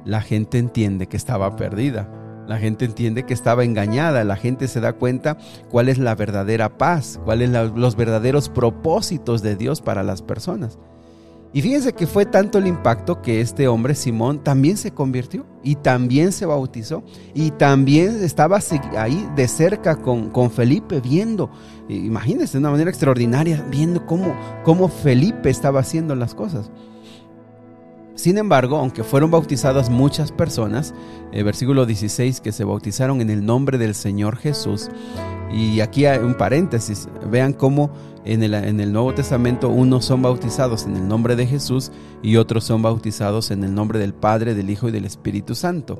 la 0.05 0.21
gente 0.21 0.57
entiende 0.57 1.07
que 1.07 1.17
estaba 1.17 1.55
perdida. 1.55 2.09
La 2.47 2.57
gente 2.57 2.85
entiende 2.85 3.23
que 3.23 3.33
estaba 3.33 3.63
engañada, 3.63 4.23
la 4.23 4.35
gente 4.35 4.67
se 4.67 4.81
da 4.81 4.93
cuenta 4.93 5.37
cuál 5.69 5.89
es 5.89 5.97
la 5.97 6.15
verdadera 6.15 6.77
paz, 6.77 7.19
cuáles 7.23 7.51
son 7.51 7.79
los 7.79 7.95
verdaderos 7.95 8.49
propósitos 8.49 9.41
de 9.41 9.55
Dios 9.55 9.81
para 9.81 10.03
las 10.03 10.21
personas. 10.21 10.77
Y 11.53 11.61
fíjense 11.61 11.93
que 11.93 12.07
fue 12.07 12.25
tanto 12.25 12.57
el 12.57 12.67
impacto 12.67 13.21
que 13.21 13.41
este 13.41 13.67
hombre, 13.67 13.93
Simón, 13.93 14.41
también 14.41 14.77
se 14.77 14.91
convirtió 14.91 15.45
y 15.63 15.75
también 15.75 16.31
se 16.31 16.45
bautizó 16.45 17.03
y 17.33 17.51
también 17.51 18.23
estaba 18.23 18.59
ahí 18.97 19.27
de 19.35 19.47
cerca 19.49 19.97
con, 19.97 20.29
con 20.29 20.49
Felipe 20.49 21.01
viendo, 21.01 21.51
imagínense 21.89 22.53
de 22.53 22.59
una 22.59 22.71
manera 22.71 22.89
extraordinaria, 22.89 23.65
viendo 23.69 24.05
cómo, 24.05 24.33
cómo 24.63 24.87
Felipe 24.87 25.49
estaba 25.49 25.81
haciendo 25.81 26.15
las 26.15 26.35
cosas. 26.35 26.71
Sin 28.15 28.37
embargo, 28.37 28.77
aunque 28.77 29.03
fueron 29.03 29.31
bautizadas 29.31 29.89
muchas 29.89 30.31
personas, 30.31 30.93
el 31.31 31.43
versículo 31.43 31.85
16, 31.85 32.41
que 32.41 32.51
se 32.51 32.63
bautizaron 32.63 33.21
en 33.21 33.29
el 33.29 33.45
nombre 33.45 33.77
del 33.77 33.95
Señor 33.95 34.37
Jesús, 34.37 34.89
y 35.51 35.81
aquí 35.81 36.05
hay 36.05 36.19
un 36.19 36.35
paréntesis, 36.35 37.09
vean 37.29 37.53
cómo 37.53 37.91
en 38.23 38.43
el, 38.43 38.53
en 38.53 38.79
el, 38.79 38.93
Nuevo 38.93 39.13
Testamento 39.13 39.69
unos 39.69 40.05
son 40.05 40.21
bautizados 40.21 40.85
en 40.85 40.95
el 40.95 41.07
nombre 41.07 41.35
de 41.35 41.47
Jesús 41.47 41.91
y 42.21 42.37
otros 42.37 42.63
son 42.63 42.81
bautizados 42.81 43.51
en 43.51 43.63
el 43.63 43.73
nombre 43.73 43.99
del 43.99 44.13
Padre, 44.13 44.53
del 44.53 44.69
Hijo 44.69 44.87
y 44.87 44.91
del 44.91 45.05
Espíritu 45.05 45.55
Santo. 45.55 45.99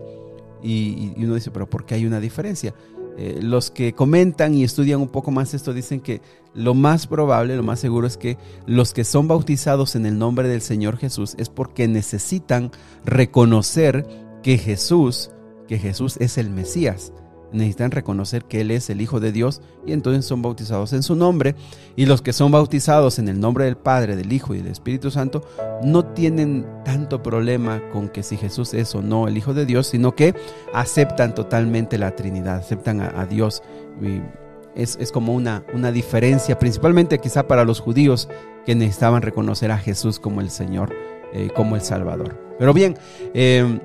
Y, 0.62 1.14
y 1.18 1.26
uno 1.26 1.36
dice, 1.36 1.52
pero 1.52 1.70
¿por 1.70 1.86
qué 1.86 1.96
hay 1.96 2.06
una 2.06 2.20
diferencia? 2.20 2.74
Eh, 3.18 3.40
los 3.42 3.72
que 3.72 3.94
comentan 3.94 4.54
y 4.54 4.64
estudian 4.64 5.02
un 5.02 5.10
poco 5.10 5.32
más 5.32 5.54
esto 5.54 5.74
dicen 5.74 6.00
que 6.00 6.22
lo 6.54 6.74
más 6.74 7.08
probable, 7.08 7.56
lo 7.56 7.64
más 7.64 7.80
seguro 7.80 8.08
es 8.08 8.18
que 8.18 8.38
los 8.66 8.94
que 8.94 9.04
son 9.04 9.28
bautizados 9.28 9.96
en 9.96 10.06
el 10.06 10.18
nombre 10.18 10.48
del 10.48 10.62
Señor 10.62 10.98
Jesús 10.98 11.36
es 11.38 11.50
porque 11.50 11.88
necesitan 11.88 12.72
reconocer 13.06 14.08
que 14.44 14.58
Jesús, 14.58 15.32
que 15.68 15.78
Jesús 15.78 16.18
es 16.20 16.38
el 16.38 16.50
Mesías 16.50 17.14
necesitan 17.54 17.92
reconocer 17.92 18.46
que 18.46 18.62
Él 18.62 18.72
es 18.72 18.90
el 18.90 19.02
Hijo 19.02 19.20
de 19.20 19.32
Dios 19.32 19.62
y 19.86 19.94
entonces 19.94 20.26
son 20.26 20.42
bautizados 20.42 20.94
en 20.94 21.04
su 21.04 21.16
nombre. 21.16 21.56
Y 21.96 22.06
los 22.06 22.22
que 22.22 22.34
son 22.34 22.52
bautizados 22.52 23.20
en 23.20 23.28
el 23.28 23.40
nombre 23.40 23.66
del 23.66 23.78
Padre, 23.78 24.16
del 24.16 24.32
Hijo 24.32 24.54
y 24.54 24.60
del 24.60 24.72
Espíritu 24.72 25.12
Santo 25.12 25.44
no 25.84 26.06
tienen 26.06 26.66
tanto 26.86 27.22
problema 27.22 27.82
con 27.92 28.10
que 28.10 28.24
si 28.24 28.38
Jesús 28.38 28.74
es 28.74 28.96
o 28.96 29.02
no 29.02 29.28
el 29.28 29.38
Hijo 29.38 29.54
de 29.54 29.66
Dios, 29.66 29.88
sino 29.88 30.16
que 30.16 30.36
aceptan 30.74 31.36
totalmente 31.36 31.98
la 31.98 32.16
Trinidad, 32.16 32.58
aceptan 32.58 33.02
a, 33.02 33.26
Dios. 33.26 33.62
Y 34.02 34.22
es, 34.76 35.12
como 35.12 35.34
una, 35.34 35.64
una 35.74 35.92
diferencia, 35.92 36.58
principalmente 36.58 37.20
quizá 37.20 37.48
para 37.48 37.66
los 37.66 37.80
judíos 37.80 38.30
que 38.66 38.76
necesitaban 38.76 39.22
reconocer 39.22 39.72
a 39.72 39.78
Jesús 39.78 40.20
como 40.20 40.42
el 40.42 40.50
Señor, 40.50 40.94
eh, 41.34 41.50
como 41.56 41.76
el 41.76 41.82
Salvador. 41.82 42.38
Pero 42.58 42.74
bien, 42.74 42.98
eh, 43.34 43.80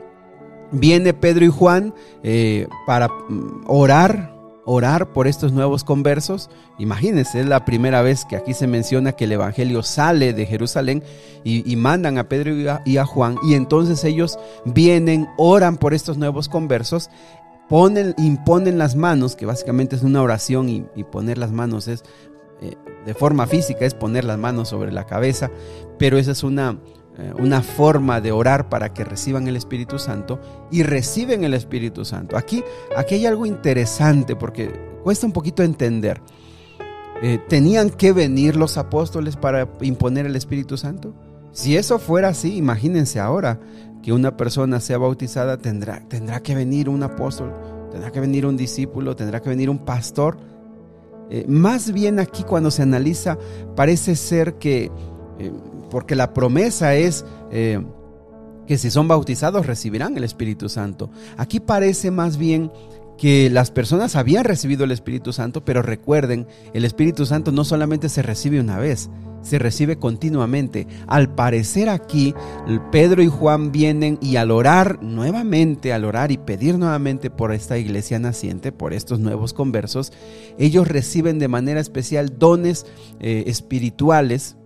viene 0.71 1.15
Pedro 1.15 1.45
y 1.45 1.49
Juan 1.49 1.95
eh, 2.23 2.69
para 2.87 3.09
mm, 3.09 3.65
orar, 3.67 4.35
orar 4.65 5.13
por 5.13 5.27
estos 5.27 5.53
nuevos 5.53 5.85
conversos. 5.85 6.51
Imagínense, 6.79 7.41
es 7.41 7.47
la 7.47 7.65
primera 7.65 8.03
vez 8.03 8.25
que 8.25 8.37
aquí 8.37 8.55
se 8.55 8.67
menciona 8.67 9.13
que 9.13 9.25
el 9.25 9.33
Evangelio 9.33 9.83
sale 9.83 10.33
de 10.33 10.47
Jerusalén 10.47 11.03
y, 11.45 11.77
mandan 11.77 12.19
a 12.19 12.29
Pedro 12.29 12.81
y 12.85 12.97
a, 12.99 13.07
Juan 13.07 13.37
y 13.43 13.55
entonces 13.55 14.03
ellos 14.05 14.39
vienen, 14.65 15.29
oran 15.37 15.77
por 15.77 15.95
estos 15.95 16.19
nuevos 16.19 16.49
conversos. 16.49 17.11
Ponen, 17.69 18.15
imponen 18.17 18.79
las 18.79 18.95
manos, 18.95 19.35
que 19.35 19.45
básicamente 19.45 19.97
es 19.97 20.03
una 20.03 20.23
oración 20.23 20.69
y, 20.69 21.05
poner 21.05 21.39
las 21.39 21.51
manos 21.51 21.89
es 21.89 22.05
eh, 22.61 22.77
de 23.05 23.15
forma 23.15 23.47
física, 23.47 23.85
es 23.85 23.95
poner 23.95 24.25
las 24.25 24.39
manos 24.39 24.69
sobre 24.69 24.93
la 24.93 25.05
cabeza, 25.05 25.51
pero 25.99 26.17
esa 26.17 26.33
es 26.33 26.43
una, 26.43 26.79
una 27.39 27.63
forma 27.63 28.21
de 28.21 28.33
orar 28.33 28.69
para 28.69 28.93
que 28.93 29.05
reciban 29.05 29.49
el 29.49 29.57
Espíritu 29.57 29.99
Santo 29.99 30.39
y 30.71 30.83
reciben 30.83 31.45
el 31.45 31.55
Espíritu 31.55 32.05
Santo. 32.05 32.37
Aquí, 32.37 32.63
aquí 32.97 33.15
hay 33.15 33.27
algo 33.27 33.47
interesante 33.47 34.37
porque 34.37 34.71
cuesta 35.03 35.27
un 35.27 35.33
poquito 35.33 35.63
entender. 35.63 36.21
Eh, 37.23 37.39
¿Tenían 37.49 37.91
que 37.91 38.13
venir 38.13 38.57
los 38.57 38.77
apóstoles 38.77 39.37
para 39.37 39.69
imponer 39.81 40.27
el 40.27 40.37
Espíritu 40.37 40.77
Santo? 40.77 41.15
Si 41.53 41.77
eso 41.77 41.99
fuera 41.99 42.29
así, 42.29 42.57
imagínense 42.57 43.19
ahora 43.19 43.59
que 44.03 44.13
una 44.13 44.37
persona 44.37 44.81
sea 44.81 44.99
bautizada, 44.99 45.57
tendrá, 45.57 46.07
tendrá 46.09 46.41
que 46.41 46.55
venir 46.55 46.91
un 46.91 47.03
apóstol, 47.03 47.55
tendrá 47.91 48.13
que 48.13 48.21
venir 48.21 48.45
un 48.45 48.59
discípulo, 48.59 49.17
tendrá 49.17 49.41
que 49.41 49.49
venir 49.49 49.71
un 49.71 49.79
pastor. 49.79 50.37
Eh, 51.31 51.47
más 51.49 51.93
bien 51.93 52.21
aquí 52.21 52.45
cuando 52.45 52.71
se 52.71 52.83
analiza, 52.83 53.39
parece 53.75 54.17
ser 54.17 54.57
que 54.57 54.91
porque 55.90 56.16
la 56.16 56.35
promesa 56.35 56.95
es 56.95 57.25
eh, 57.50 57.83
que 58.66 58.78
si 58.78 58.90
son 58.90 59.09
bautizados 59.09 59.66
recibirán 59.66 60.16
el 60.16 60.25
Espíritu 60.25 60.69
Santo. 60.69 61.11
Aquí 61.37 61.61
parece 61.61 62.11
más 62.11 62.37
bien 62.37 62.71
que 63.16 63.49
las 63.50 63.71
personas 63.71 64.16
habían 64.16 64.45
recibido 64.45 64.85
el 64.85 64.93
Espíritu 64.93 65.33
Santo, 65.33 65.64
pero 65.64 65.83
recuerden, 65.83 66.47
el 66.75 66.85
Espíritu 66.85 67.25
Santo 67.26 67.50
no 67.52 67.64
solamente 67.64 68.09
se 68.09 68.23
recibe 68.23 68.61
una 68.61 68.78
vez, 68.78 69.09
se 69.40 69.59
recibe 69.59 69.97
continuamente. 69.97 70.87
Al 71.07 71.35
parecer 71.35 71.88
aquí, 71.88 72.35
Pedro 72.93 73.23
y 73.23 73.28
Juan 73.28 73.73
vienen 73.73 74.19
y 74.21 74.37
al 74.37 74.50
orar 74.50 75.02
nuevamente, 75.02 75.93
al 75.93 76.05
orar 76.05 76.31
y 76.31 76.37
pedir 76.37 76.78
nuevamente 76.78 77.31
por 77.31 77.52
esta 77.52 77.78
iglesia 77.78 78.19
naciente, 78.19 78.73
por 78.73 78.93
estos 78.93 79.19
nuevos 79.19 79.55
conversos, 79.55 80.12
ellos 80.59 80.87
reciben 80.88 81.38
de 81.38 81.49
manera 81.49 81.81
especial 81.81 82.38
dones 82.38 82.87
eh, 83.21 83.45
espirituales 83.47 84.57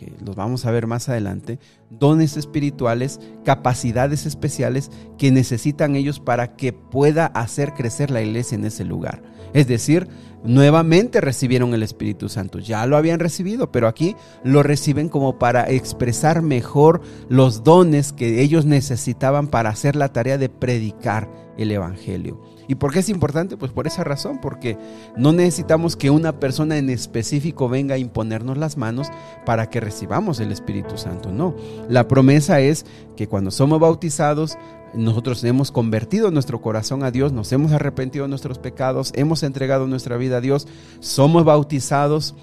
que 0.00 0.14
los 0.24 0.34
vamos 0.34 0.64
a 0.64 0.70
ver 0.70 0.86
más 0.86 1.10
adelante, 1.10 1.58
dones 1.90 2.38
espirituales, 2.38 3.20
capacidades 3.44 4.24
especiales 4.24 4.90
que 5.18 5.30
necesitan 5.30 5.94
ellos 5.94 6.20
para 6.20 6.56
que 6.56 6.72
pueda 6.72 7.26
hacer 7.26 7.74
crecer 7.74 8.10
la 8.10 8.22
iglesia 8.22 8.54
en 8.54 8.64
ese 8.64 8.86
lugar. 8.86 9.22
Es 9.52 9.66
decir, 9.66 10.08
nuevamente 10.42 11.20
recibieron 11.20 11.74
el 11.74 11.82
Espíritu 11.82 12.30
Santo. 12.30 12.60
Ya 12.60 12.86
lo 12.86 12.96
habían 12.96 13.20
recibido, 13.20 13.70
pero 13.70 13.88
aquí 13.88 14.16
lo 14.42 14.62
reciben 14.62 15.10
como 15.10 15.38
para 15.38 15.68
expresar 15.68 16.40
mejor 16.40 17.02
los 17.28 17.62
dones 17.62 18.14
que 18.14 18.40
ellos 18.40 18.64
necesitaban 18.64 19.48
para 19.48 19.68
hacer 19.68 19.96
la 19.96 20.14
tarea 20.14 20.38
de 20.38 20.48
predicar 20.48 21.28
el 21.58 21.72
Evangelio. 21.72 22.40
¿Y 22.70 22.76
por 22.76 22.92
qué 22.92 23.00
es 23.00 23.08
importante? 23.08 23.56
Pues 23.56 23.72
por 23.72 23.88
esa 23.88 24.04
razón, 24.04 24.38
porque 24.40 24.78
no 25.16 25.32
necesitamos 25.32 25.96
que 25.96 26.08
una 26.08 26.38
persona 26.38 26.78
en 26.78 26.88
específico 26.88 27.68
venga 27.68 27.96
a 27.96 27.98
imponernos 27.98 28.56
las 28.56 28.76
manos 28.76 29.08
para 29.44 29.68
que 29.68 29.80
recibamos 29.80 30.38
el 30.38 30.52
Espíritu 30.52 30.96
Santo. 30.96 31.32
No, 31.32 31.56
la 31.88 32.06
promesa 32.06 32.60
es 32.60 32.86
que 33.16 33.26
cuando 33.26 33.50
somos 33.50 33.80
bautizados, 33.80 34.56
nosotros 34.94 35.42
hemos 35.42 35.72
convertido 35.72 36.30
nuestro 36.30 36.60
corazón 36.60 37.02
a 37.02 37.10
Dios, 37.10 37.32
nos 37.32 37.50
hemos 37.50 37.72
arrepentido 37.72 38.26
de 38.26 38.28
nuestros 38.28 38.60
pecados, 38.60 39.10
hemos 39.16 39.42
entregado 39.42 39.88
nuestra 39.88 40.16
vida 40.16 40.36
a 40.36 40.40
Dios, 40.40 40.68
somos 41.00 41.44
bautizados 41.44 42.36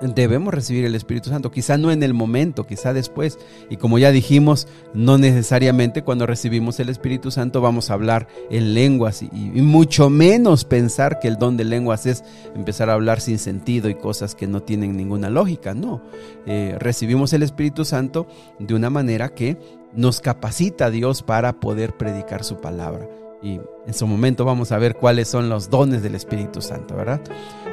debemos 0.00 0.52
recibir 0.52 0.84
el 0.84 0.94
Espíritu 0.94 1.30
Santo, 1.30 1.50
quizá 1.50 1.78
no 1.78 1.90
en 1.90 2.02
el 2.02 2.14
momento, 2.14 2.66
quizá 2.66 2.92
después. 2.92 3.38
Y 3.70 3.76
como 3.76 3.98
ya 3.98 4.10
dijimos, 4.10 4.68
no 4.94 5.18
necesariamente 5.18 6.02
cuando 6.02 6.26
recibimos 6.26 6.78
el 6.80 6.88
Espíritu 6.88 7.30
Santo 7.30 7.60
vamos 7.60 7.90
a 7.90 7.94
hablar 7.94 8.28
en 8.50 8.74
lenguas 8.74 9.22
y, 9.22 9.28
mucho 9.28 10.10
menos 10.10 10.64
pensar 10.64 11.18
que 11.18 11.28
el 11.28 11.38
don 11.38 11.56
de 11.56 11.64
lenguas 11.64 12.06
es 12.06 12.24
empezar 12.54 12.90
a 12.90 12.94
hablar 12.94 13.20
sin 13.20 13.38
sentido 13.38 13.88
y 13.88 13.94
cosas 13.94 14.34
que 14.34 14.46
no 14.46 14.62
tienen 14.62 14.96
ninguna 14.96 15.30
lógica. 15.30 15.74
No, 15.74 16.02
eh, 16.46 16.76
recibimos 16.78 17.32
el 17.32 17.42
Espíritu 17.42 17.84
Santo 17.84 18.26
de 18.58 18.74
una 18.74 18.90
manera 18.90 19.30
que 19.30 19.58
nos 19.92 20.20
capacita 20.20 20.86
a 20.86 20.90
Dios 20.90 21.22
para 21.22 21.60
poder 21.60 21.96
predicar 21.96 22.44
su 22.44 22.60
palabra. 22.60 23.08
Y 23.42 23.60
en 23.86 23.94
su 23.94 24.06
momento 24.06 24.44
vamos 24.44 24.72
a 24.72 24.78
ver 24.78 24.96
cuáles 24.96 25.28
son 25.28 25.48
los 25.48 25.70
dones 25.70 26.02
del 26.02 26.14
Espíritu 26.14 26.62
Santo, 26.62 26.96
¿verdad? 26.96 27.20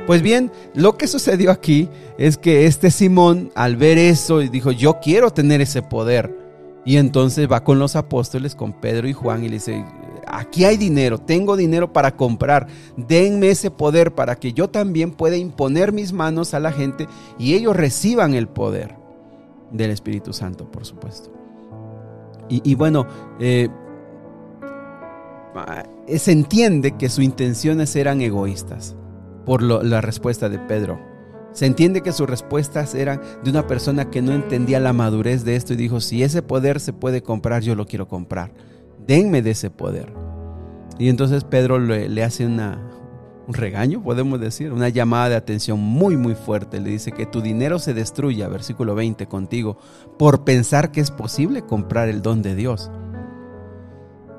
Pues 0.06 0.22
bien, 0.22 0.52
lo 0.76 0.98
que 0.98 1.08
sucedió 1.08 1.52
aquí 1.52 1.90
es 2.18 2.38
que 2.38 2.66
este 2.66 2.92
Simón 2.92 3.52
al 3.56 3.78
ver 3.78 3.98
eso 3.98 4.40
dijo, 4.40 4.72
yo 4.72 5.00
quiero 5.00 5.32
tener 5.32 5.62
ese 5.62 5.82
poder. 5.82 6.38
Y 6.86 6.98
entonces 6.98 7.50
va 7.50 7.64
con 7.64 7.80
los 7.80 7.96
apóstoles, 7.96 8.56
con 8.56 8.74
Pedro 8.74 9.08
y 9.08 9.14
Juan 9.14 9.44
y 9.44 9.48
le 9.48 9.54
dice, 9.56 9.86
aquí 10.28 10.66
hay 10.66 10.76
dinero, 10.76 11.18
tengo 11.18 11.56
dinero 11.56 11.94
para 11.94 12.16
comprar, 12.18 12.68
denme 12.98 13.50
ese 13.50 13.72
poder 13.72 14.14
para 14.14 14.36
que 14.36 14.52
yo 14.52 14.70
también 14.70 15.12
pueda 15.12 15.38
imponer 15.38 15.94
mis 15.94 16.12
manos 16.12 16.54
a 16.54 16.60
la 16.60 16.74
gente 16.74 17.08
y 17.38 17.54
ellos 17.54 17.76
reciban 17.76 18.34
el 18.34 18.48
poder 18.48 18.96
del 19.72 19.92
Espíritu 19.92 20.34
Santo, 20.34 20.70
por 20.70 20.86
supuesto. 20.86 21.32
Y, 22.50 22.76
bueno, 22.76 23.08
eh, 23.40 23.70
se 26.08 26.32
entiende 26.32 26.98
que 26.98 27.10
sus 27.10 27.24
intenciones 27.24 27.96
eran 27.96 28.22
egoístas 28.22 28.96
por 29.46 29.62
la 29.62 30.02
respuesta 30.02 30.50
de 30.50 30.60
Pedro. 30.60 31.00
Se 31.54 31.68
entiende 31.68 32.02
que 32.02 32.12
sus 32.12 32.28
respuestas 32.28 32.96
eran 32.96 33.22
de 33.44 33.52
una 33.52 33.68
persona 33.68 34.10
que 34.10 34.24
no 34.24 34.34
entendía 34.34 34.80
la 34.80 34.92
madurez 34.92 35.46
de 35.46 35.56
esto 35.56 35.74
y 35.74 35.78
dijo, 35.78 36.02
si 36.02 36.24
ese 36.24 36.42
poder 36.42 36.80
se 36.80 36.94
puede 36.94 37.22
comprar, 37.22 37.62
yo 37.62 37.76
lo 37.76 37.86
quiero 37.86 38.08
comprar. 38.08 38.54
Denme 39.06 39.44
de 39.44 39.52
ese 39.52 39.70
poder. 39.70 40.12
Y 40.98 41.10
entonces 41.10 41.44
Pedro 41.44 41.78
le, 41.78 42.24
hace 42.24 42.48
una, 42.48 42.82
un 43.48 43.54
regaño, 43.54 44.02
podemos 44.02 44.40
decir, 44.40 44.74
una 44.74 44.90
llamada 44.90 45.30
de 45.30 45.36
atención 45.36 45.80
muy, 45.80 46.18
muy 46.18 46.34
fuerte. 46.34 46.80
Le 46.80 46.90
dice 46.90 47.12
que 47.12 47.28
tu 47.28 47.42
dinero 47.42 47.78
se 47.78 47.94
destruya, 47.94 48.48
versículo 48.48 48.96
20, 48.96 49.28
contigo, 49.28 49.78
por 50.18 50.44
pensar 50.44 50.92
que 50.92 51.02
es 51.02 51.12
posible 51.12 51.62
comprar 51.62 52.10
el 52.10 52.24
don 52.24 52.42
de 52.42 52.56
Dios. 52.56 52.90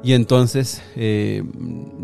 Y 0.04 0.12
entonces 0.12 0.82
eh, 0.96 1.42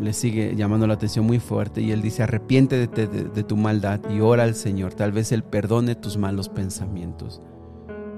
le 0.00 0.14
sigue 0.14 0.56
llamando 0.56 0.86
la 0.86 0.94
atención 0.94 1.26
muy 1.26 1.38
fuerte 1.38 1.82
y 1.82 1.92
él 1.92 2.00
dice, 2.00 2.22
arrepiéntete 2.22 3.06
de, 3.06 3.44
tu 3.44 3.58
maldad 3.58 4.00
y 4.08 4.20
ora 4.20 4.44
al 4.44 4.54
Señor, 4.54 4.94
tal 4.94 5.12
vez 5.12 5.32
Él 5.32 5.44
perdone 5.44 5.94
tus 5.96 6.16
malos 6.16 6.48
pensamientos. 6.48 7.42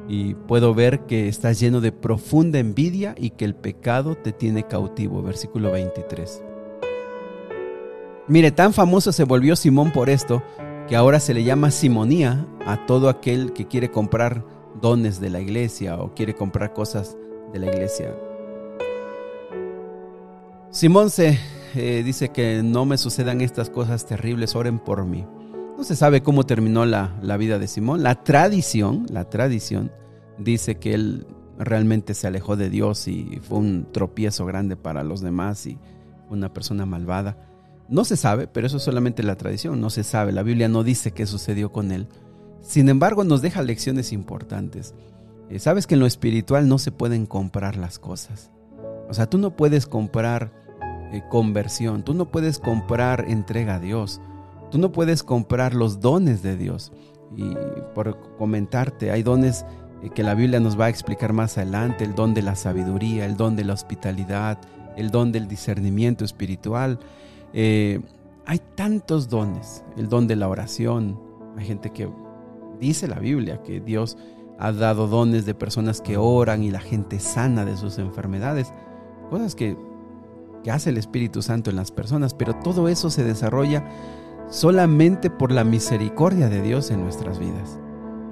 Y 0.08 0.34
puedo 0.34 0.72
ver 0.72 1.00
que 1.06 1.26
estás 1.26 1.58
lleno 1.58 1.80
de 1.80 1.90
profunda 1.90 2.60
envidia 2.60 3.16
y 3.18 3.30
que 3.30 3.44
el 3.44 3.56
pecado 3.56 4.14
te 4.14 4.30
tiene 4.30 4.68
cautivo, 4.68 5.20
versículo 5.20 5.72
23. 5.72 6.44
Mire, 8.28 8.52
tan 8.52 8.72
famoso 8.72 9.10
se 9.10 9.24
volvió 9.24 9.56
Simón 9.56 9.90
por 9.90 10.10
esto, 10.10 10.44
que 10.86 10.94
ahora 10.94 11.18
se 11.18 11.34
le 11.34 11.42
llama 11.42 11.72
simonía 11.72 12.46
a 12.66 12.86
todo 12.86 13.08
aquel 13.08 13.52
que 13.52 13.66
quiere 13.66 13.90
comprar 13.90 14.44
dones 14.80 15.18
de 15.18 15.30
la 15.30 15.40
iglesia 15.40 15.96
o 15.96 16.14
quiere 16.14 16.34
comprar 16.34 16.72
cosas 16.72 17.16
de 17.52 17.58
la 17.58 17.66
iglesia. 17.66 18.14
Simón 20.72 21.10
se 21.10 21.38
eh, 21.74 22.02
dice 22.02 22.30
que 22.30 22.62
no 22.62 22.86
me 22.86 22.96
sucedan 22.96 23.42
estas 23.42 23.68
cosas 23.68 24.06
terribles, 24.06 24.56
oren 24.56 24.78
por 24.78 25.04
mí. 25.04 25.26
No 25.76 25.84
se 25.84 25.94
sabe 25.94 26.22
cómo 26.22 26.46
terminó 26.46 26.86
la, 26.86 27.14
la 27.20 27.36
vida 27.36 27.58
de 27.58 27.68
Simón. 27.68 28.02
La 28.02 28.24
tradición, 28.24 29.04
la 29.10 29.28
tradición 29.28 29.92
dice 30.38 30.76
que 30.76 30.94
él 30.94 31.26
realmente 31.58 32.14
se 32.14 32.26
alejó 32.26 32.56
de 32.56 32.70
Dios 32.70 33.06
y 33.06 33.38
fue 33.42 33.58
un 33.58 33.86
tropiezo 33.92 34.46
grande 34.46 34.76
para 34.76 35.04
los 35.04 35.20
demás 35.20 35.66
y 35.66 35.78
una 36.30 36.54
persona 36.54 36.86
malvada. 36.86 37.36
No 37.90 38.06
se 38.06 38.16
sabe, 38.16 38.46
pero 38.46 38.66
eso 38.66 38.78
es 38.78 38.82
solamente 38.82 39.22
la 39.22 39.36
tradición, 39.36 39.78
no 39.78 39.90
se 39.90 40.04
sabe. 40.04 40.32
La 40.32 40.42
Biblia 40.42 40.70
no 40.70 40.84
dice 40.84 41.10
qué 41.10 41.26
sucedió 41.26 41.70
con 41.70 41.92
él. 41.92 42.08
Sin 42.62 42.88
embargo, 42.88 43.24
nos 43.24 43.42
deja 43.42 43.60
lecciones 43.60 44.10
importantes. 44.10 44.94
Eh, 45.50 45.58
Sabes 45.58 45.86
que 45.86 45.94
en 45.94 46.00
lo 46.00 46.06
espiritual 46.06 46.66
no 46.66 46.78
se 46.78 46.92
pueden 46.92 47.26
comprar 47.26 47.76
las 47.76 47.98
cosas. 47.98 48.50
O 49.10 49.12
sea, 49.12 49.28
tú 49.28 49.36
no 49.36 49.54
puedes 49.54 49.84
comprar 49.84 50.61
eh, 51.12 51.22
conversión, 51.28 52.02
tú 52.02 52.14
no 52.14 52.30
puedes 52.30 52.58
comprar 52.58 53.26
entrega 53.28 53.74
a 53.74 53.78
Dios, 53.80 54.20
tú 54.70 54.78
no 54.78 54.92
puedes 54.92 55.22
comprar 55.22 55.74
los 55.74 56.00
dones 56.00 56.42
de 56.42 56.56
Dios. 56.56 56.92
Y 57.36 57.54
por 57.94 58.36
comentarte, 58.36 59.10
hay 59.10 59.22
dones 59.22 59.64
eh, 60.02 60.10
que 60.10 60.22
la 60.22 60.34
Biblia 60.34 60.58
nos 60.58 60.78
va 60.78 60.86
a 60.86 60.88
explicar 60.88 61.32
más 61.32 61.58
adelante, 61.58 62.04
el 62.04 62.14
don 62.14 62.34
de 62.34 62.42
la 62.42 62.56
sabiduría, 62.56 63.26
el 63.26 63.36
don 63.36 63.56
de 63.56 63.64
la 63.64 63.74
hospitalidad, 63.74 64.58
el 64.96 65.10
don 65.10 65.32
del 65.32 65.48
discernimiento 65.48 66.24
espiritual. 66.24 66.98
Eh, 67.52 68.00
hay 68.46 68.60
tantos 68.74 69.28
dones, 69.28 69.84
el 69.96 70.08
don 70.08 70.26
de 70.26 70.36
la 70.36 70.48
oración. 70.48 71.20
Hay 71.56 71.66
gente 71.66 71.90
que 71.90 72.08
dice 72.80 73.06
la 73.06 73.18
Biblia 73.18 73.62
que 73.62 73.80
Dios 73.80 74.16
ha 74.58 74.72
dado 74.72 75.08
dones 75.08 75.44
de 75.44 75.54
personas 75.54 76.00
que 76.00 76.16
oran 76.16 76.62
y 76.62 76.70
la 76.70 76.80
gente 76.80 77.20
sana 77.20 77.64
de 77.64 77.76
sus 77.76 77.98
enfermedades. 77.98 78.72
Cosas 79.30 79.54
que 79.54 79.76
que 80.62 80.70
hace 80.70 80.90
el 80.90 80.98
Espíritu 80.98 81.42
Santo 81.42 81.70
en 81.70 81.76
las 81.76 81.90
personas, 81.90 82.34
pero 82.34 82.54
todo 82.54 82.88
eso 82.88 83.10
se 83.10 83.24
desarrolla 83.24 83.84
solamente 84.48 85.30
por 85.30 85.50
la 85.52 85.64
misericordia 85.64 86.48
de 86.48 86.62
Dios 86.62 86.90
en 86.90 87.00
nuestras 87.00 87.38
vidas. 87.38 87.78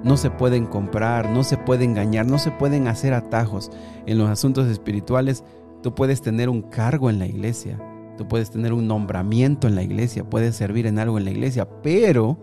No 0.03 0.17
se 0.17 0.31
pueden 0.31 0.65
comprar, 0.65 1.29
no 1.29 1.43
se 1.43 1.57
puede 1.57 1.85
engañar, 1.85 2.25
no 2.25 2.39
se 2.39 2.51
pueden 2.51 2.87
hacer 2.87 3.13
atajos. 3.13 3.71
En 4.05 4.17
los 4.17 4.29
asuntos 4.29 4.67
espirituales, 4.67 5.43
tú 5.83 5.93
puedes 5.93 6.21
tener 6.21 6.49
un 6.49 6.61
cargo 6.61 7.09
en 7.09 7.19
la 7.19 7.27
iglesia, 7.27 7.79
tú 8.17 8.27
puedes 8.27 8.49
tener 8.49 8.73
un 8.73 8.87
nombramiento 8.87 9.67
en 9.67 9.75
la 9.75 9.83
iglesia, 9.83 10.23
puedes 10.23 10.55
servir 10.55 10.87
en 10.87 10.99
algo 10.99 11.17
en 11.17 11.25
la 11.25 11.31
iglesia, 11.31 11.67
pero 11.83 12.37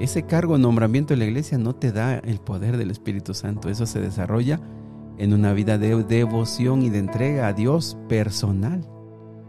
ese 0.00 0.24
cargo 0.24 0.54
o 0.54 0.58
nombramiento 0.58 1.12
en 1.12 1.20
la 1.20 1.26
iglesia 1.26 1.56
no 1.58 1.74
te 1.74 1.92
da 1.92 2.18
el 2.18 2.38
poder 2.38 2.76
del 2.76 2.90
Espíritu 2.90 3.32
Santo. 3.34 3.68
Eso 3.68 3.86
se 3.86 4.00
desarrolla 4.00 4.60
en 5.18 5.32
una 5.32 5.52
vida 5.52 5.78
de 5.78 6.02
devoción 6.04 6.82
y 6.82 6.90
de 6.90 6.98
entrega 6.98 7.48
a 7.48 7.52
Dios 7.52 7.96
personal, 8.08 8.86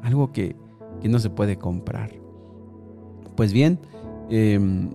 algo 0.03 0.32
que, 0.32 0.56
no 1.03 1.19
se 1.19 1.30
puede 1.30 1.58
comprar. 1.58 2.12
Pues 3.38 3.53
bien, 3.53 3.80
em, 4.30 4.89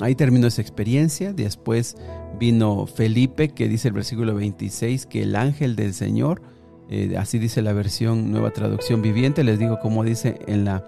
ahí 0.00 0.14
terminó 0.14 0.46
esa 0.46 0.60
experiencia, 0.60 1.32
después 1.32 1.96
vino 2.38 2.86
Felipe, 2.86 3.48
que 3.48 3.66
dice 3.66 3.88
el 3.88 3.94
versículo 3.94 4.34
26, 4.34 5.06
que 5.06 5.22
el 5.22 5.36
ángel 5.36 5.74
del 5.74 5.94
Señor, 5.94 6.42
eh, 6.90 7.14
así 7.16 7.38
dice 7.38 7.62
la 7.62 7.72
versión 7.72 8.30
nueva 8.30 8.50
traducción 8.50 9.00
viviente, 9.00 9.42
les 9.42 9.58
digo 9.58 9.78
como 9.80 10.04
dice 10.04 10.38
en 10.46 10.66
la 10.66 10.84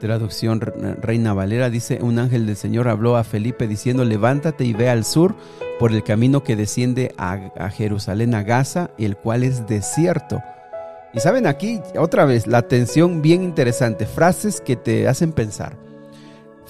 traducción 0.00 0.60
Reina 1.00 1.32
Valera, 1.32 1.70
dice, 1.70 2.00
un 2.02 2.18
ángel 2.18 2.46
del 2.46 2.56
Señor 2.56 2.88
habló 2.88 3.16
a 3.16 3.22
Felipe 3.22 3.68
diciendo, 3.68 4.04
levántate 4.04 4.64
y 4.64 4.72
ve 4.72 4.88
al 4.88 5.04
sur 5.04 5.36
por 5.78 5.92
el 5.92 6.02
camino 6.02 6.42
que 6.42 6.56
desciende 6.56 7.14
a, 7.16 7.70
Jerusalén, 7.70 8.34
a 8.34 8.42
Gaza, 8.42 8.90
el 8.98 9.16
cual 9.16 9.44
es 9.44 9.68
desierto. 9.68 10.42
Y 11.12 11.20
saben 11.20 11.46
aquí, 11.46 11.80
otra 11.96 12.24
vez, 12.24 12.46
la 12.46 12.58
atención 12.58 13.22
bien 13.22 13.42
interesante, 13.42 14.06
frases 14.06 14.60
que 14.60 14.74
te 14.74 15.06
hacen 15.06 15.32
pensar. 15.32 15.76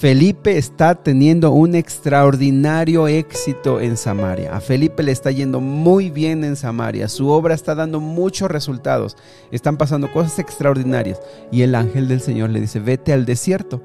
Felipe 0.00 0.56
está 0.56 0.94
teniendo 0.94 1.52
un 1.52 1.74
extraordinario 1.74 3.06
éxito 3.06 3.82
en 3.82 3.98
Samaria. 3.98 4.56
A 4.56 4.62
Felipe 4.62 5.02
le 5.02 5.12
está 5.12 5.30
yendo 5.30 5.60
muy 5.60 6.08
bien 6.08 6.42
en 6.42 6.56
Samaria. 6.56 7.06
Su 7.06 7.28
obra 7.28 7.52
está 7.52 7.74
dando 7.74 8.00
muchos 8.00 8.50
resultados. 8.50 9.18
Están 9.50 9.76
pasando 9.76 10.10
cosas 10.10 10.38
extraordinarias. 10.38 11.20
Y 11.52 11.60
el 11.60 11.74
ángel 11.74 12.08
del 12.08 12.22
Señor 12.22 12.48
le 12.48 12.62
dice, 12.62 12.80
vete 12.80 13.12
al 13.12 13.26
desierto. 13.26 13.82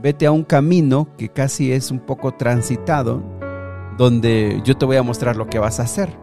Vete 0.00 0.26
a 0.26 0.30
un 0.30 0.44
camino 0.44 1.08
que 1.18 1.28
casi 1.28 1.72
es 1.72 1.90
un 1.90 1.98
poco 1.98 2.34
transitado, 2.34 3.20
donde 3.98 4.62
yo 4.64 4.76
te 4.76 4.86
voy 4.86 4.96
a 4.96 5.02
mostrar 5.02 5.34
lo 5.34 5.48
que 5.48 5.58
vas 5.58 5.80
a 5.80 5.82
hacer. 5.82 6.16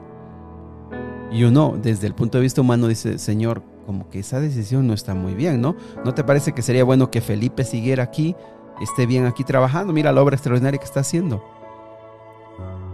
Y 1.30 1.44
uno, 1.44 1.78
desde 1.84 2.08
el 2.08 2.16
punto 2.16 2.38
de 2.38 2.44
vista 2.44 2.62
humano, 2.62 2.88
dice, 2.88 3.20
Señor, 3.20 3.64
como 3.86 4.08
que 4.10 4.20
esa 4.20 4.40
decisión 4.40 4.88
no 4.88 4.94
está 4.94 5.14
muy 5.14 5.34
bien, 5.34 5.60
¿no? 5.60 5.76
¿No 6.06 6.14
te 6.14 6.24
parece 6.24 6.54
que 6.54 6.62
sería 6.62 6.86
bueno 6.86 7.12
que 7.12 7.20
Felipe 7.20 7.66
siguiera 7.66 8.04
aquí? 8.04 8.36
Esté 8.82 9.06
bien 9.06 9.26
aquí 9.26 9.44
trabajando. 9.44 9.94
Mira 9.94 10.12
la 10.12 10.22
obra 10.22 10.36
extraordinaria 10.36 10.80
que 10.80 10.86
está 10.86 11.02
haciendo. 11.02 11.44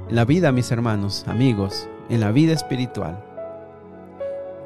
En 0.10 0.16
la 0.16 0.26
vida, 0.26 0.52
mis 0.52 0.72
hermanos, 0.72 1.26
amigos, 1.28 1.88
en 2.10 2.20
la 2.20 2.32
vida 2.32 2.54
espiritual, 2.54 3.24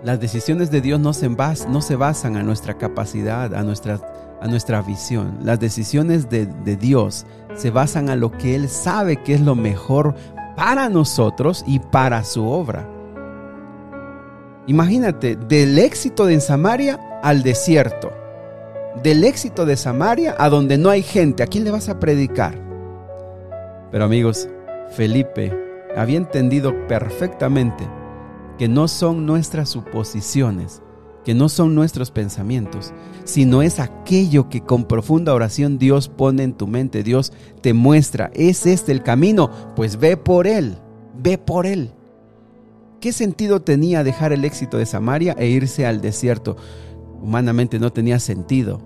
las 0.04 0.20
decisiones 0.20 0.72
de 0.72 0.82
Dios 0.82 1.00
no 1.00 1.14
se, 1.14 1.30
no 1.30 1.82
se 1.82 1.96
basan 1.96 2.38
a 2.38 2.44
nuestra 2.44 2.78
capacidad, 2.78 3.54
a 3.54 3.64
nuestra, 3.64 4.00
a 4.42 4.48
nuestra 4.48 4.82
visión. 4.82 5.40
Las 5.44 5.60
decisiones 5.60 6.30
de, 6.30 6.46
de 6.46 6.76
Dios 6.76 7.26
se 7.56 7.70
basan 7.72 8.10
a 8.10 8.16
lo 8.16 8.32
que 8.32 8.56
Él 8.56 8.70
sabe 8.70 9.18
que 9.18 9.34
es 9.34 9.42
lo 9.42 9.56
mejor 9.56 10.16
para 10.56 10.90
nosotros 10.90 11.64
y 11.68 11.80
para 11.80 12.24
su 12.24 12.46
obra. 12.46 12.88
Imagínate, 14.68 15.36
del 15.36 15.80
éxito 15.80 16.26
de 16.26 16.40
Samaria 16.40 17.00
al 17.24 17.44
desierto 17.44 18.19
del 19.04 19.24
éxito 19.24 19.66
de 19.66 19.78
Samaria 19.78 20.36
a 20.38 20.50
donde 20.50 20.78
no 20.78 20.90
hay 20.90 21.04
gente. 21.04 21.44
¿A 21.44 21.48
quién 21.48 21.64
le 21.64 21.72
vas 21.72 21.90
a 21.90 22.00
predicar? 22.00 22.60
Pero 23.92 24.04
amigos, 24.04 24.48
Felipe 24.92 25.56
había 25.96 26.18
entendido 26.18 26.88
perfectamente 26.88 27.88
que 28.58 28.68
no 28.68 28.88
son 28.88 29.26
nuestras 29.26 29.70
suposiciones, 29.70 30.82
que 31.24 31.34
no 31.34 31.50
son 31.50 31.76
nuestros 31.76 32.12
pensamientos, 32.12 32.94
sino 33.24 33.62
es 33.62 33.80
aquello 33.80 34.50
que 34.50 34.62
con 34.62 34.86
profunda 34.86 35.34
oración 35.34 35.78
Dios 35.78 36.10
pone 36.10 36.44
en 36.44 36.54
tu 36.54 36.68
mente, 36.68 37.04
Dios 37.04 37.32
te 37.62 37.74
muestra, 37.74 38.32
es 38.34 38.66
este 38.66 38.92
el 38.92 39.02
camino, 39.02 39.50
pues 39.76 39.98
ve 39.98 40.18
por 40.18 40.46
él, 40.46 40.78
ve 41.18 41.38
por 41.38 41.66
él. 41.66 41.92
¿Qué 43.00 43.14
sentido 43.14 43.62
tenía 43.62 44.04
dejar 44.04 44.34
el 44.34 44.44
éxito 44.44 44.78
de 44.78 44.86
Samaria 44.86 45.34
e 45.40 45.48
irse 45.48 45.86
al 45.86 46.02
desierto? 46.02 46.58
Humanamente 47.22 47.80
no 47.80 47.92
tenía 47.92 48.20
sentido. 48.20 48.82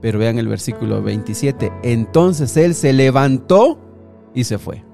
Pero 0.00 0.18
vean 0.18 0.38
el 0.38 0.48
versículo 0.48 1.02
27. 1.02 1.72
Entonces 1.82 2.56
él 2.56 2.74
se 2.74 2.92
levantó 2.92 3.78
y 4.34 4.44
se 4.44 4.58
fue. 4.58 4.84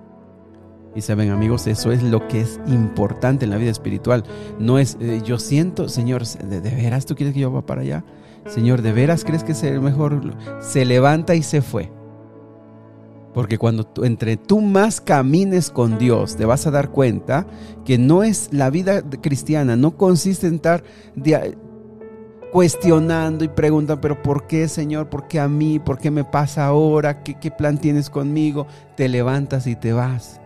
Y 0.96 1.02
saben 1.02 1.30
amigos, 1.30 1.66
eso 1.66 1.92
es 1.92 2.02
lo 2.02 2.26
que 2.26 2.40
es 2.40 2.58
importante 2.66 3.44
en 3.44 3.50
la 3.50 3.58
vida 3.58 3.70
espiritual. 3.70 4.24
No 4.58 4.78
es, 4.78 4.96
eh, 4.98 5.20
yo 5.22 5.38
siento, 5.38 5.90
Señor, 5.90 6.26
¿de, 6.26 6.60
veras 6.60 7.04
tú 7.04 7.14
quieres 7.14 7.34
que 7.34 7.40
yo 7.40 7.50
vaya 7.50 7.66
para 7.66 7.82
allá? 7.82 8.04
Señor, 8.46 8.80
¿de 8.80 8.92
veras 8.92 9.22
crees 9.22 9.44
que 9.44 9.52
es 9.52 9.62
el 9.62 9.82
mejor? 9.82 10.34
Se 10.60 10.86
levanta 10.86 11.34
y 11.34 11.42
se 11.42 11.60
fue. 11.60 11.92
Porque 13.34 13.58
cuando 13.58 13.84
tú, 13.84 14.04
entre 14.04 14.38
tú 14.38 14.62
más 14.62 15.02
camines 15.02 15.70
con 15.70 15.98
Dios, 15.98 16.36
te 16.36 16.46
vas 16.46 16.66
a 16.66 16.70
dar 16.70 16.88
cuenta 16.88 17.46
que 17.84 17.98
no 17.98 18.22
es 18.22 18.48
la 18.50 18.70
vida 18.70 19.02
cristiana, 19.20 19.76
no 19.76 19.98
consiste 19.98 20.46
en 20.46 20.54
estar 20.54 20.82
cuestionando 22.52 23.44
y 23.44 23.48
preguntando, 23.48 24.00
pero 24.00 24.22
¿por 24.22 24.46
qué 24.46 24.68
Señor? 24.68 25.08
¿Por 25.08 25.28
qué 25.28 25.40
a 25.40 25.48
mí? 25.48 25.78
¿Por 25.78 25.98
qué 25.98 26.10
me 26.10 26.24
pasa 26.24 26.66
ahora? 26.66 27.22
¿Qué, 27.22 27.34
qué 27.34 27.50
plan 27.50 27.78
tienes 27.78 28.10
conmigo? 28.10 28.66
Te 28.96 29.08
levantas 29.08 29.66
y 29.66 29.76
te 29.76 29.92
vas. 29.92 30.40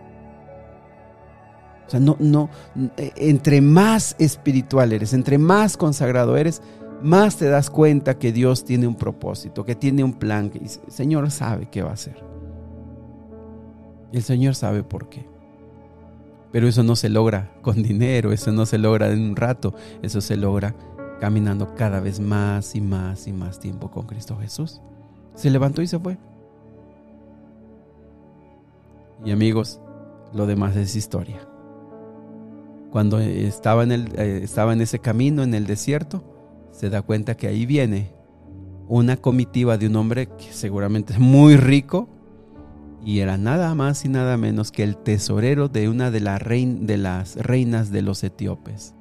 O 1.87 1.91
sea, 1.91 1.99
no, 1.99 2.15
no, 2.19 2.49
entre 3.17 3.59
más 3.59 4.15
espiritual 4.17 4.93
eres, 4.93 5.13
entre 5.13 5.37
más 5.37 5.75
consagrado 5.75 6.37
eres, 6.37 6.61
más 7.01 7.35
te 7.35 7.49
das 7.49 7.69
cuenta 7.69 8.17
que 8.17 8.31
Dios 8.31 8.63
tiene 8.63 8.87
un 8.87 8.95
propósito, 8.95 9.65
que 9.65 9.75
tiene 9.75 10.01
un 10.01 10.13
plan, 10.13 10.49
que 10.49 10.59
el 10.59 10.69
Señor 10.69 11.29
sabe 11.31 11.67
qué 11.69 11.81
va 11.81 11.89
a 11.89 11.95
hacer. 11.95 12.23
El 14.13 14.23
Señor 14.23 14.55
sabe 14.55 14.83
por 14.83 15.09
qué. 15.09 15.25
Pero 16.51 16.67
eso 16.67 16.83
no 16.83 16.95
se 16.95 17.09
logra 17.09 17.51
con 17.61 17.81
dinero, 17.81 18.31
eso 18.31 18.51
no 18.51 18.65
se 18.65 18.77
logra 18.77 19.11
en 19.11 19.21
un 19.21 19.35
rato, 19.35 19.73
eso 20.01 20.21
se 20.21 20.35
logra 20.35 20.75
caminando 21.21 21.73
cada 21.75 22.01
vez 22.01 22.19
más 22.19 22.75
y 22.75 22.81
más 22.81 23.27
y 23.27 23.31
más 23.31 23.61
tiempo 23.61 23.89
con 23.89 24.05
Cristo 24.05 24.37
Jesús. 24.37 24.81
Se 25.35 25.49
levantó 25.49 25.81
y 25.81 25.87
se 25.87 25.97
fue. 25.97 26.17
Y 29.23 29.31
amigos, 29.31 29.79
lo 30.33 30.45
demás 30.45 30.75
es 30.75 30.97
historia 30.97 31.47
cuando 32.91 33.19
estaba 33.19 33.83
en, 33.83 33.91
el, 33.93 34.19
eh, 34.19 34.41
estaba 34.43 34.73
en 34.73 34.81
ese 34.81 34.99
camino, 34.99 35.43
en 35.43 35.53
el 35.53 35.65
desierto, 35.65 36.23
se 36.71 36.89
da 36.89 37.01
cuenta 37.01 37.35
que 37.35 37.47
ahí 37.47 37.65
viene 37.65 38.11
una 38.87 39.17
comitiva 39.17 39.77
de 39.77 39.87
un 39.87 39.95
hombre 39.95 40.27
que 40.27 40.51
seguramente 40.51 41.13
es 41.13 41.19
muy 41.19 41.55
rico 41.55 42.09
y 43.03 43.19
era 43.19 43.37
nada 43.37 43.73
más 43.73 44.03
y 44.03 44.09
nada 44.09 44.37
menos 44.37 44.71
que 44.71 44.83
el 44.83 44.97
tesorero 44.97 45.69
de 45.69 45.87
una 45.87 46.11
de, 46.11 46.19
de 46.19 46.97
las 46.97 47.35
reinas 47.37 47.91
de 47.91 48.01
los 48.01 48.23
etíopes. 48.23 48.93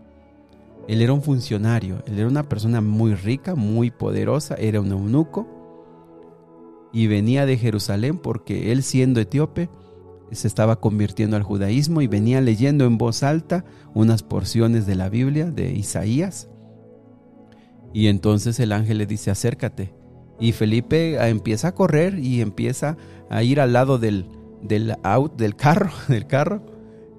Él 0.90 1.02
era 1.02 1.12
un 1.12 1.22
funcionario, 1.22 2.02
él 2.06 2.18
era 2.18 2.26
una 2.26 2.48
persona 2.48 2.80
muy 2.80 3.14
rica, 3.14 3.54
muy 3.54 3.92
poderosa, 3.92 4.56
era 4.56 4.80
un 4.80 4.90
eunuco 4.90 5.46
y 6.92 7.06
venía 7.06 7.46
de 7.46 7.56
Jerusalén 7.56 8.18
porque 8.18 8.72
él 8.72 8.82
siendo 8.82 9.20
etíope 9.20 9.70
se 10.32 10.48
estaba 10.48 10.80
convirtiendo 10.80 11.36
al 11.36 11.44
judaísmo 11.44 12.02
y 12.02 12.08
venía 12.08 12.40
leyendo 12.40 12.86
en 12.86 12.98
voz 12.98 13.22
alta 13.22 13.64
unas 13.94 14.24
porciones 14.24 14.84
de 14.84 14.96
la 14.96 15.08
Biblia 15.08 15.52
de 15.52 15.70
Isaías. 15.70 16.48
Y 17.94 18.08
entonces 18.08 18.58
el 18.58 18.72
ángel 18.72 18.98
le 18.98 19.06
dice, 19.06 19.30
acércate. 19.30 19.94
Y 20.40 20.50
Felipe 20.50 21.20
ah, 21.20 21.28
empieza 21.28 21.68
a 21.68 21.74
correr 21.76 22.18
y 22.18 22.40
empieza 22.40 22.96
a 23.28 23.44
ir 23.44 23.60
al 23.60 23.74
lado 23.74 24.00
del, 24.00 24.26
del, 24.60 24.96
out, 25.04 25.36
del 25.36 25.54
carro, 25.54 25.92
del 26.08 26.26
carro. 26.26 26.66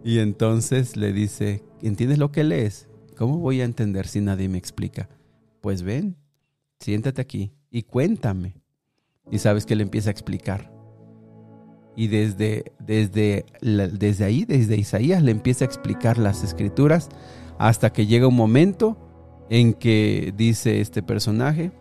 Y 0.03 0.19
entonces 0.19 0.97
le 0.97 1.13
dice, 1.13 1.63
¿entiendes 1.81 2.17
lo 2.17 2.34
que 2.34 2.43
lees? 2.43 2.90
¿Cómo 3.21 3.38
voy 3.38 3.62
a 3.62 3.65
entender 3.65 4.07
si 4.07 4.19
nadie 4.19 4.49
me 4.49 4.57
explica? 4.57 5.07
Pues 5.62 5.84
ven, 5.84 6.15
siéntate 6.79 7.21
aquí 7.21 7.51
y 7.69 7.84
cuéntame. 7.84 8.55
Y 9.29 9.38
sabes 9.38 9.67
que 9.67 9.75
le 9.75 9.84
empieza 9.84 10.10
a 10.10 10.12
explicar. 10.12 10.73
Y 11.95 12.07
desde, 12.07 12.71
desde, 12.79 13.45
desde 13.62 14.25
ahí, 14.25 14.43
desde 14.43 14.75
Isaías, 14.75 15.21
le 15.21 15.29
empieza 15.29 15.63
a 15.63 15.67
explicar 15.67 16.17
las 16.17 16.43
escrituras 16.43 17.10
hasta 17.60 17.93
que 17.93 18.07
llega 18.07 18.25
un 18.25 18.36
momento 18.36 18.97
en 19.51 19.75
que 19.75 20.34
dice 20.36 20.81
este 20.81 21.03
personaje 21.03 21.71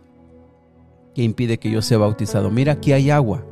que 1.15 1.23
impide 1.23 1.57
que 1.57 1.71
yo 1.71 1.81
sea 1.81 1.97
bautizado. 1.97 2.51
Mira, 2.51 2.73
aquí 2.73 2.91
hay 2.91 3.09
agua, 3.09 3.43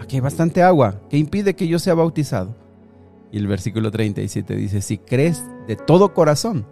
aquí 0.00 0.16
hay 0.16 0.22
bastante 0.22 0.64
agua, 0.64 1.02
que 1.08 1.18
impide 1.18 1.54
que 1.54 1.68
yo 1.68 1.78
sea 1.78 1.94
bautizado. 1.94 2.56
Y 3.30 3.38
el 3.38 3.46
versículo 3.46 3.92
37 3.92 4.56
dice, 4.56 4.80
si 4.80 4.98
crees 4.98 5.44
de 5.68 5.76
todo 5.76 6.14
corazón, 6.14 6.66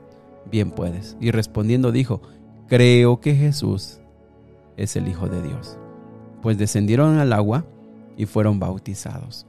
bien 0.51 0.71
puedes. 0.71 1.17
Y 1.21 1.31
respondiendo 1.31 1.93
dijo, 1.93 2.23
creo 2.69 3.21
que 3.21 3.35
Jesús 3.35 4.01
es 4.77 4.97
el 4.97 5.09
Hijo 5.09 5.29
de 5.29 5.43
Dios. 5.43 5.79
Pues 6.43 6.59
descendieron 6.59 7.19
al 7.19 7.33
agua 7.33 7.65
y 8.17 8.27
fueron 8.27 8.59
bautizados. 8.59 9.47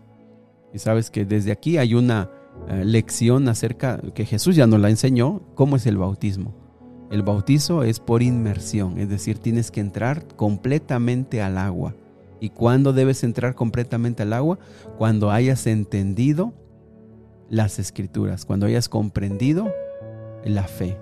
Y 0.73 0.79
sabes 0.79 1.09
que 1.09 1.25
desde 1.25 1.51
aquí 1.51 1.77
hay 1.77 1.93
una 1.93 2.29
eh, 2.67 2.83
lección 2.83 3.47
acerca 3.47 3.99
que 4.13 4.25
Jesús 4.25 4.55
ya 4.55 4.67
nos 4.67 4.79
la 4.79 4.89
enseñó, 4.89 5.41
cómo 5.55 5.75
es 5.75 5.85
el 5.85 5.97
bautismo. 5.97 6.53
El 7.09 7.23
bautizo 7.23 7.83
es 7.83 8.01
por 8.01 8.21
inmersión, 8.21 8.97
es 8.97 9.07
decir, 9.07 9.37
tienes 9.37 9.71
que 9.71 9.79
entrar 9.79 10.27
completamente 10.35 11.41
al 11.41 11.57
agua. 11.57 11.95
¿Y 12.41 12.49
cuándo 12.49 12.91
debes 12.91 13.23
entrar 13.23 13.55
completamente 13.55 14.23
al 14.23 14.33
agua? 14.33 14.59
Cuando 14.97 15.31
hayas 15.31 15.65
entendido 15.67 16.53
las 17.49 17.79
escrituras, 17.79 18.45
cuando 18.45 18.65
hayas 18.65 18.89
comprendido 18.89 19.71
la 20.49 20.63
fe. 20.63 20.97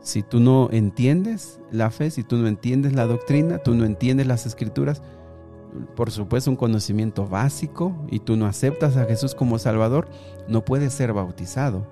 Si 0.00 0.22
tú 0.22 0.38
no 0.38 0.68
entiendes 0.70 1.60
la 1.70 1.90
fe, 1.90 2.10
si 2.10 2.22
tú 2.22 2.36
no 2.36 2.46
entiendes 2.46 2.92
la 2.92 3.06
doctrina, 3.06 3.58
tú 3.58 3.74
no 3.74 3.84
entiendes 3.84 4.26
las 4.26 4.44
escrituras, 4.44 5.02
por 5.96 6.10
supuesto, 6.10 6.50
un 6.50 6.56
conocimiento 6.56 7.26
básico 7.26 7.94
y 8.10 8.20
tú 8.20 8.36
no 8.36 8.46
aceptas 8.46 8.96
a 8.96 9.06
Jesús 9.06 9.34
como 9.34 9.58
Salvador, 9.58 10.08
no 10.46 10.64
puedes 10.64 10.92
ser 10.92 11.12
bautizado. 11.12 11.86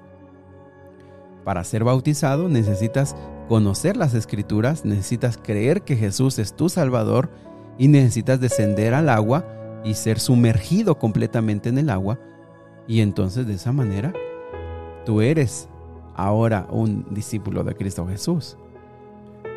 Para 1.44 1.64
ser 1.64 1.82
bautizado 1.82 2.48
necesitas 2.48 3.16
conocer 3.48 3.96
las 3.96 4.14
escrituras, 4.14 4.84
necesitas 4.84 5.36
creer 5.36 5.82
que 5.82 5.96
Jesús 5.96 6.38
es 6.38 6.54
tu 6.54 6.68
Salvador 6.68 7.30
y 7.78 7.88
necesitas 7.88 8.40
descender 8.40 8.94
al 8.94 9.08
agua 9.08 9.44
y 9.84 9.94
ser 9.94 10.20
sumergido 10.20 10.98
completamente 10.98 11.68
en 11.68 11.78
el 11.78 11.90
agua. 11.90 12.20
Y 12.86 13.00
entonces 13.00 13.46
de 13.46 13.54
esa 13.54 13.72
manera 13.72 14.12
tú 15.04 15.20
eres 15.22 15.68
ahora 16.16 16.66
un 16.70 17.06
discípulo 17.10 17.64
de 17.64 17.74
Cristo 17.74 18.06
Jesús. 18.06 18.56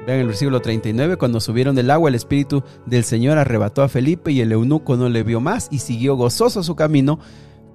Vean 0.06 0.20
el 0.20 0.28
versículo 0.28 0.62
39, 0.62 1.18
cuando 1.18 1.40
subieron 1.40 1.76
del 1.76 1.90
agua, 1.90 2.10
el 2.10 2.16
Espíritu 2.16 2.64
del 2.86 3.04
Señor 3.04 3.40
arrebató 3.40 3.82
a 3.82 3.90
Felipe 3.90 4.32
y 4.32 4.42
el 4.42 4.52
eunuco 4.52 4.96
no 4.98 5.10
le 5.10 5.24
vio 5.24 5.42
más 5.42 5.68
y 5.72 5.80
siguió 5.80 6.16
gozoso 6.16 6.62
su 6.62 6.76
camino. 6.76 7.20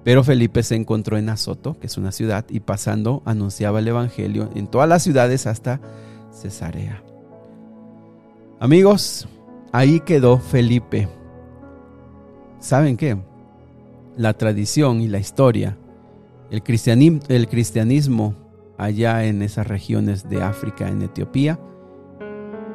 Pero 0.03 0.23
Felipe 0.23 0.63
se 0.63 0.75
encontró 0.75 1.17
en 1.17 1.29
Azoto, 1.29 1.77
que 1.79 1.87
es 1.87 1.97
una 1.97 2.11
ciudad, 2.11 2.45
y 2.49 2.61
pasando 2.61 3.21
anunciaba 3.25 3.79
el 3.79 3.87
Evangelio 3.87 4.49
en 4.55 4.67
todas 4.67 4.89
las 4.89 5.03
ciudades 5.03 5.45
hasta 5.45 5.79
Cesarea. 6.31 7.03
Amigos, 8.59 9.27
ahí 9.71 9.99
quedó 9.99 10.39
Felipe. 10.39 11.07
¿Saben 12.59 12.95
qué? 12.95 13.17
La 14.15 14.33
tradición 14.33 15.01
y 15.01 15.07
la 15.07 15.19
historia, 15.19 15.77
el 16.49 16.63
cristianismo, 16.63 17.21
el 17.27 17.47
cristianismo 17.47 18.35
allá 18.81 19.25
en 19.25 19.43
esas 19.43 19.67
regiones 19.67 20.27
de 20.27 20.41
África, 20.41 20.87
en 20.87 21.03
Etiopía, 21.03 21.59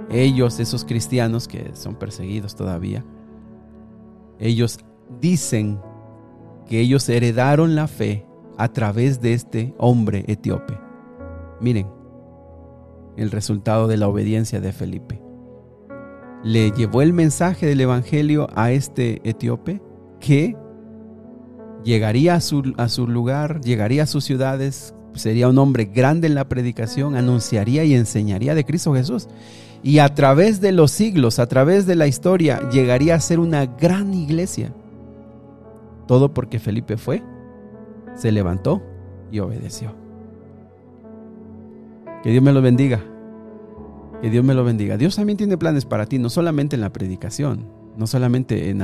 ellos, 0.09 0.61
esos 0.61 0.85
cristianos 0.85 1.49
que 1.49 1.75
son 1.75 1.97
perseguidos 1.97 2.55
todavía, 2.55 3.05
ellos 4.39 4.79
dicen 5.21 5.81
que 6.67 6.81
ellos 6.81 7.09
heredaron 7.09 7.75
la 7.75 7.89
fe 7.89 8.25
a 8.57 8.69
través 8.73 9.21
de 9.21 9.33
este 9.33 9.75
hombre 9.79 10.25
etíope. 10.29 10.79
Miren 11.61 11.89
el 13.17 13.31
resultado 13.31 13.89
de 13.89 13.97
la 13.97 14.09
obediencia 14.09 14.61
de 14.61 14.73
Felipe. 14.73 15.21
Le 16.45 16.71
llevó 16.71 17.03
el 17.03 17.15
mensaje 17.15 17.67
del 17.67 17.81
Evangelio 17.81 18.47
a 18.55 18.71
este 18.71 19.27
etíope 19.29 19.83
que 20.21 20.57
llegaría 21.83 22.35
a 22.35 22.41
su, 22.41 22.75
a 22.77 22.89
su 22.89 23.09
lugar, 23.09 23.61
llegaría 23.63 24.05
a 24.05 24.07
sus 24.07 24.25
ciudades, 24.25 24.95
sería 25.17 25.49
un 25.49 25.59
hombre 25.59 25.87
grande 25.87 26.27
en 26.27 26.35
la 26.35 26.49
predicación, 26.49 27.17
anunciaría 27.17 27.85
y 27.85 27.95
enseñaría 27.95 28.55
de 28.55 28.65
Cristo 28.65 28.95
Jesús 28.95 29.29
y 29.87 30.01
a 30.01 30.09
través 30.09 30.61
de 30.61 30.73
los 30.73 30.91
siglos, 30.91 31.39
a 31.39 31.47
través 31.47 31.87
de 31.87 31.95
la 31.95 32.09
historia, 32.09 32.69
llegaría 32.71 33.15
a 33.15 33.21
ser 33.21 33.39
una 33.39 33.67
gran 33.67 34.15
iglesia. 34.15 34.73
Todo 36.09 36.35
porque 36.35 36.59
Felipe 36.59 36.97
fue, 36.97 37.23
se 38.17 38.33
levantó 38.33 38.83
y 39.31 39.39
obedeció. 39.39 39.95
Que 42.23 42.31
Dios 42.31 42.43
me 42.43 42.53
lo 42.53 42.63
bendiga. 42.63 43.01
Que 44.21 44.29
Dios 44.29 44.45
me 44.45 44.55
lo 44.55 44.65
bendiga. 44.65 44.97
Dios 44.97 45.15
también 45.15 45.37
tiene 45.37 45.57
planes 45.57 45.85
para 45.85 46.07
ti, 46.07 46.19
no 46.19 46.31
solamente 46.31 46.75
en 46.75 46.83
la 46.83 46.93
predicación, 46.93 47.69
no 47.97 48.09
solamente 48.09 48.71
en 48.71 48.83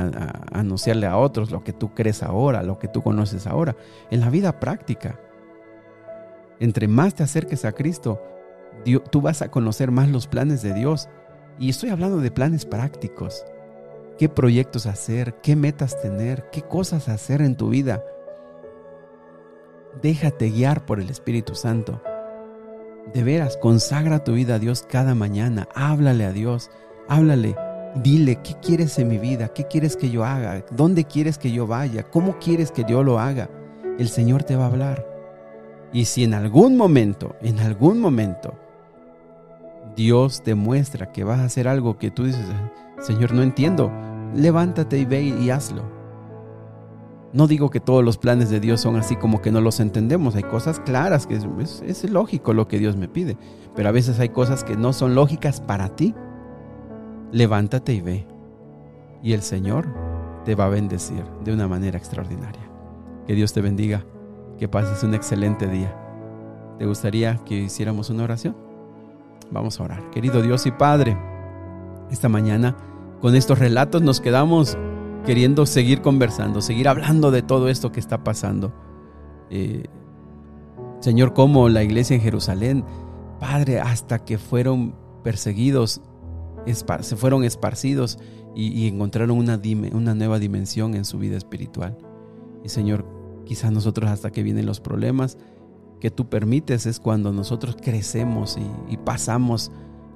anunciarle 0.53 1.07
a 1.07 1.17
otros 1.17 1.51
lo 1.51 1.65
que 1.65 1.73
tú 1.73 1.93
crees 1.93 2.23
ahora, 2.23 2.63
lo 2.63 2.79
que 2.79 2.87
tú 2.87 3.01
conoces 3.01 3.45
ahora, 3.45 3.75
en 4.09 4.21
la 4.21 4.29
vida 4.29 4.59
práctica. 4.59 5.19
Entre 6.59 6.87
más 6.87 7.15
te 7.15 7.23
acerques 7.23 7.65
a 7.65 7.71
Cristo, 7.71 8.21
tú 9.11 9.21
vas 9.21 9.41
a 9.41 9.49
conocer 9.49 9.91
más 9.91 10.09
los 10.09 10.27
planes 10.27 10.61
de 10.61 10.73
Dios. 10.73 11.09
Y 11.59 11.69
estoy 11.69 11.89
hablando 11.89 12.17
de 12.17 12.31
planes 12.31 12.65
prácticos. 12.65 13.45
¿Qué 14.17 14.29
proyectos 14.29 14.85
hacer? 14.85 15.35
¿Qué 15.41 15.55
metas 15.55 15.99
tener? 16.01 16.49
¿Qué 16.51 16.61
cosas 16.61 17.09
hacer 17.09 17.41
en 17.41 17.55
tu 17.55 17.69
vida? 17.69 18.03
Déjate 20.01 20.49
guiar 20.49 20.85
por 20.85 20.99
el 20.99 21.09
Espíritu 21.09 21.55
Santo. 21.55 22.01
De 23.13 23.23
veras, 23.23 23.57
consagra 23.57 24.23
tu 24.23 24.33
vida 24.33 24.55
a 24.55 24.59
Dios 24.59 24.85
cada 24.87 25.13
mañana. 25.13 25.67
Háblale 25.75 26.25
a 26.25 26.31
Dios. 26.31 26.71
Háblale. 27.07 27.55
Dile, 27.95 28.39
¿qué 28.43 28.55
quieres 28.55 28.97
en 28.97 29.07
mi 29.07 29.19
vida? 29.19 29.49
¿Qué 29.49 29.65
quieres 29.67 29.95
que 29.95 30.09
yo 30.09 30.23
haga? 30.25 30.65
¿Dónde 30.71 31.05
quieres 31.05 31.37
que 31.37 31.51
yo 31.51 31.67
vaya? 31.67 32.03
¿Cómo 32.03 32.39
quieres 32.39 32.71
que 32.71 32.85
yo 32.87 33.03
lo 33.03 33.19
haga? 33.19 33.49
El 33.99 34.09
Señor 34.09 34.43
te 34.43 34.55
va 34.55 34.63
a 34.63 34.67
hablar. 34.67 35.12
Y 35.93 36.05
si 36.05 36.23
en 36.23 36.33
algún 36.33 36.75
momento, 36.75 37.35
en 37.41 37.59
algún 37.59 37.99
momento, 37.99 38.55
Dios 39.95 40.41
te 40.41 40.55
muestra 40.55 41.11
que 41.11 41.23
vas 41.23 41.39
a 41.39 41.45
hacer 41.45 41.67
algo 41.67 41.97
que 41.99 42.09
tú 42.09 42.25
dices, 42.25 42.45
Señor, 42.99 43.31
no 43.31 43.43
entiendo, 43.43 43.91
levántate 44.35 44.97
y 44.97 45.05
ve 45.05 45.21
y 45.21 45.51
hazlo. 45.51 45.83
No 47.31 47.47
digo 47.47 47.69
que 47.69 47.79
todos 47.79 48.03
los 48.03 48.17
planes 48.17 48.49
de 48.49 48.59
Dios 48.59 48.81
son 48.81 48.95
así 48.95 49.15
como 49.15 49.41
que 49.41 49.51
no 49.51 49.59
los 49.59 49.79
entendemos. 49.79 50.35
Hay 50.35 50.43
cosas 50.43 50.79
claras 50.79 51.25
que 51.25 51.35
es, 51.35 51.81
es, 51.85 52.09
lógico 52.09 52.53
lo 52.53 52.67
que 52.67 52.77
Dios 52.77 52.95
me 52.95 53.07
pide. 53.07 53.37
Pero 53.75 53.89
a 53.89 53.91
veces 53.91 54.19
hay 54.19 54.29
cosas 54.29 54.63
que 54.63 54.77
no 54.77 54.93
son 54.93 55.15
lógicas 55.15 55.59
para 55.59 55.95
ti. 55.95 56.13
Levántate 57.31 57.93
y 57.93 58.01
ve. 58.01 58.27
Y 59.23 59.33
el 59.33 59.41
Señor 59.41 59.87
te 60.45 60.53
va 60.53 60.65
a 60.65 60.69
bendecir 60.69 61.23
de 61.43 61.53
una 61.53 61.67
manera 61.67 61.97
extraordinaria. 61.97 62.61
Que 63.25 63.33
Dios 63.33 63.51
te 63.51 63.61
bendiga. 63.61 64.05
Que 64.57 64.67
pases 64.67 65.03
un 65.03 65.13
excelente 65.13 65.67
día. 65.67 65.95
¿Te 66.77 66.85
gustaría 66.85 67.37
que 67.45 67.55
hiciéramos 67.55 68.09
una 68.09 68.23
oración? 68.23 68.55
Vamos 69.51 69.79
a 69.79 69.83
orar. 69.83 70.09
Querido 70.09 70.41
Dios 70.41 70.65
y 70.65 70.71
Padre, 70.71 71.17
esta 72.09 72.29
mañana 72.29 72.75
con 73.21 73.35
estos 73.35 73.59
relatos 73.59 74.01
nos 74.01 74.19
quedamos 74.19 74.77
queriendo 75.25 75.65
seguir 75.65 76.01
conversando, 76.01 76.61
seguir 76.61 76.87
hablando 76.87 77.31
de 77.31 77.41
todo 77.41 77.69
esto 77.69 77.91
que 77.91 77.99
está 77.99 78.23
pasando. 78.23 78.73
Eh, 79.49 79.85
Señor, 80.99 81.33
como 81.33 81.69
la 81.69 81.83
iglesia 81.83 82.15
en 82.15 82.21
Jerusalén, 82.21 82.83
Padre, 83.39 83.79
hasta 83.79 84.19
que 84.19 84.37
fueron 84.37 84.95
perseguidos, 85.23 86.01
se 86.65 87.15
fueron 87.15 87.43
esparcidos 87.43 88.19
y, 88.55 88.87
encontraron 88.87 89.37
una, 89.37 89.59
una 89.93 90.15
nueva 90.15 90.39
dimensión 90.39 90.95
en 90.95 91.05
su 91.05 91.17
vida 91.17 91.37
espiritual. 91.37 91.97
Y 92.63 92.69
Señor, 92.69 93.05
quizás 93.45 93.71
nosotros 93.71 94.09
hasta 94.09 94.31
que 94.31 94.43
vienen 94.43 94.65
los 94.65 94.79
problemas 94.79 95.37
que 95.99 96.11
tú 96.11 96.27
permites 96.27 96.85
es 96.85 96.99
cuando 96.99 97.31
nosotros 97.31 97.77
crecemos 97.81 98.57
y, 98.57 98.93
y 98.93 98.97
pasamos 98.97 99.71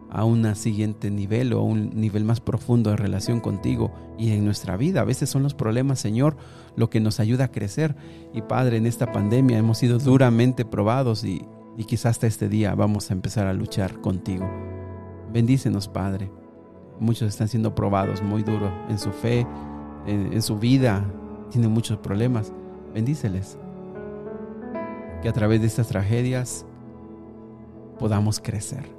a 0.10 0.24
un 0.24 0.56
siguiente 0.56 1.12
nivel 1.12 1.54
o 1.54 1.62
un 1.62 1.92
nivel 1.96 2.24
más 2.24 2.40
profundo 2.40 2.90
de 2.90 2.98
relación 2.98 3.40
contigo 3.40 3.92
y 4.18 4.32
en 4.32 4.46
nuestra 4.46 4.78
vida. 4.78 5.02
A 5.02 5.06
veces 5.06 5.30
son 5.30 5.44
los 5.44 5.54
problemas, 5.54 6.00
Señor, 6.00 6.38
lo 6.76 6.90
que 6.90 7.00
nos 7.00 7.20
ayuda 7.20 7.46
a 7.46 7.52
crecer. 7.52 7.96
Y 8.34 8.42
Padre, 8.42 8.78
en 8.78 8.86
esta 8.86 9.12
pandemia 9.12 9.58
hemos 9.58 9.78
sido 9.78 10.00
duramente 10.00 10.66
probados 10.66 11.24
y, 11.24 11.42
quizás 11.88 12.12
hasta 12.12 12.28
este 12.28 12.50
día 12.50 12.74
vamos 12.74 13.10
a 13.10 13.14
empezar 13.14 13.48
a 13.48 13.54
luchar 13.54 14.02
contigo. 14.02 14.50
Bendícenos, 15.32 15.88
Padre. 15.88 16.32
Muchos 17.00 17.30
están 17.30 17.48
siendo 17.48 17.76
probados 17.76 18.24
muy 18.24 18.44
duro 18.44 18.72
en 18.90 18.98
su 18.98 19.12
fe, 19.12 19.46
en, 20.06 20.34
en 20.34 20.42
su 20.42 20.58
vida. 20.58 21.06
Tienen 21.52 21.72
muchos 21.72 22.00
problemas. 22.00 22.52
Bendíceles. 22.98 23.60
Que 25.22 25.30
a 25.30 25.32
través 25.32 25.62
de 25.62 25.68
estas 25.68 25.88
tragedias 25.88 26.66
podamos 28.00 28.40
crecer 28.40 28.98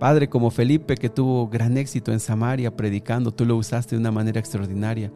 Padre, 0.00 0.28
como 0.28 0.50
Felipe 0.50 0.96
que 0.96 1.08
tuvo 1.08 1.46
gran 1.46 1.78
éxito 1.78 2.10
en 2.10 2.18
Samaria 2.18 2.76
predicando, 2.76 3.30
tú 3.30 3.44
lo 3.44 3.54
usaste 3.54 3.94
de 3.94 4.00
una 4.00 4.10
manera 4.10 4.40
extraordinaria. 4.40 5.12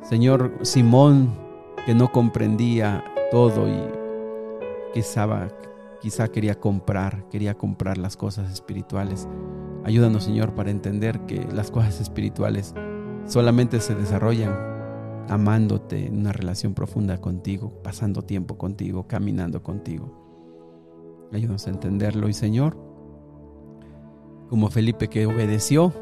Señor, 0.00 0.54
Simón 0.62 1.36
que 1.84 1.94
no 1.94 2.10
comprendía 2.10 3.04
todo 3.30 3.68
y 3.68 3.76
quizá, 4.94 5.50
quizá 6.00 6.28
quería 6.28 6.54
comprar, 6.54 7.28
quería 7.28 7.52
comprar 7.52 7.98
las 7.98 8.16
cosas 8.16 8.50
espirituales. 8.50 9.28
Ayúdanos, 9.84 10.24
Señor, 10.24 10.54
para 10.54 10.70
entender 10.70 11.20
que 11.26 11.46
las 11.52 11.70
cosas 11.70 12.00
espirituales 12.00 12.74
solamente 13.26 13.78
se 13.80 13.94
desarrollan 13.94 14.73
amándote 15.28 16.06
en 16.06 16.18
una 16.18 16.32
relación 16.32 16.74
profunda 16.74 17.20
contigo, 17.20 17.72
pasando 17.82 18.22
tiempo 18.22 18.58
contigo, 18.58 19.06
caminando 19.06 19.62
contigo. 19.62 20.24
Ayúdanos 21.32 21.66
a 21.66 21.70
entenderlo 21.70 22.28
y 22.28 22.32
Señor, 22.32 22.76
como 24.48 24.70
Felipe 24.70 25.08
que 25.08 25.26
obedeció 25.26 25.92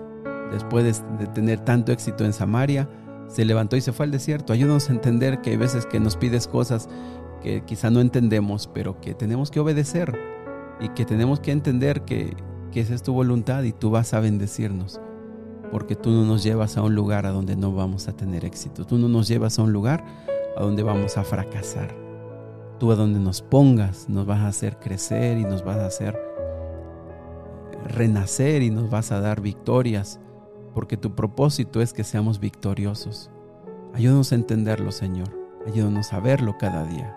después 0.52 1.02
de, 1.18 1.26
tener 1.28 1.60
tanto 1.60 1.92
éxito 1.92 2.24
en 2.24 2.32
Samaria, 2.32 2.88
se 3.28 3.44
levantó 3.44 3.76
y 3.76 3.80
se 3.80 3.92
fue 3.92 4.04
al 4.04 4.12
desierto. 4.12 4.52
Ayúdanos 4.52 4.90
a 4.90 4.92
entender 4.92 5.40
que 5.40 5.50
hay 5.50 5.56
veces 5.56 5.86
que 5.86 6.00
nos 6.00 6.16
pides 6.16 6.46
cosas 6.46 6.88
que 7.42 7.64
quizá 7.64 7.90
no 7.90 8.00
entendemos, 8.00 8.68
pero 8.72 9.00
que 9.00 9.14
tenemos 9.14 9.50
que 9.50 9.60
obedecer 9.60 10.12
y 10.80 10.90
que 10.90 11.04
tenemos 11.04 11.40
que 11.40 11.52
entender 11.52 12.02
que, 12.02 12.36
que 12.70 12.80
esa 12.80 12.94
es 12.94 13.02
tu 13.02 13.12
voluntad 13.14 13.62
y 13.62 13.72
tú 13.72 13.90
vas 13.90 14.12
a 14.14 14.20
bendecirnos. 14.20 15.00
Porque 15.72 15.96
tú 15.96 16.10
no 16.10 16.24
nos 16.24 16.44
llevas 16.44 16.76
a 16.76 16.82
un 16.82 16.94
lugar 16.94 17.26
a 17.26 17.30
donde 17.30 17.56
no 17.56 17.74
vamos 17.74 18.06
a 18.06 18.12
tener 18.12 18.44
éxito. 18.44 18.86
Tú 18.86 18.98
no 18.98 19.08
nos 19.08 19.26
llevas 19.26 19.58
a 19.58 19.62
un 19.62 19.72
lugar 19.72 20.04
a 20.56 20.62
donde 20.62 20.84
vamos 20.84 21.18
a 21.18 21.24
fracasar. 21.24 21.96
Tú 22.78 22.92
a 22.92 22.94
donde 22.94 23.18
nos 23.18 23.42
pongas 23.42 24.08
nos 24.08 24.26
vas 24.26 24.40
a 24.40 24.48
hacer 24.48 24.78
crecer 24.78 25.38
y 25.38 25.44
nos 25.44 25.64
vas 25.64 25.78
a 25.78 25.86
hacer 25.86 26.32
renacer 27.84 28.62
y 28.62 28.70
nos 28.70 28.90
vas 28.90 29.12
a 29.12 29.20
dar 29.20 29.40
victorias, 29.40 30.20
porque 30.74 30.96
tu 30.96 31.14
propósito 31.14 31.80
es 31.80 31.92
que 31.92 32.04
seamos 32.04 32.38
victoriosos. 32.38 33.30
Ayúdanos 33.94 34.32
a 34.32 34.36
entenderlo, 34.36 34.92
Señor. 34.92 35.28
Ayúdanos 35.66 36.12
a 36.12 36.20
verlo 36.20 36.56
cada 36.58 36.84
día. 36.84 37.16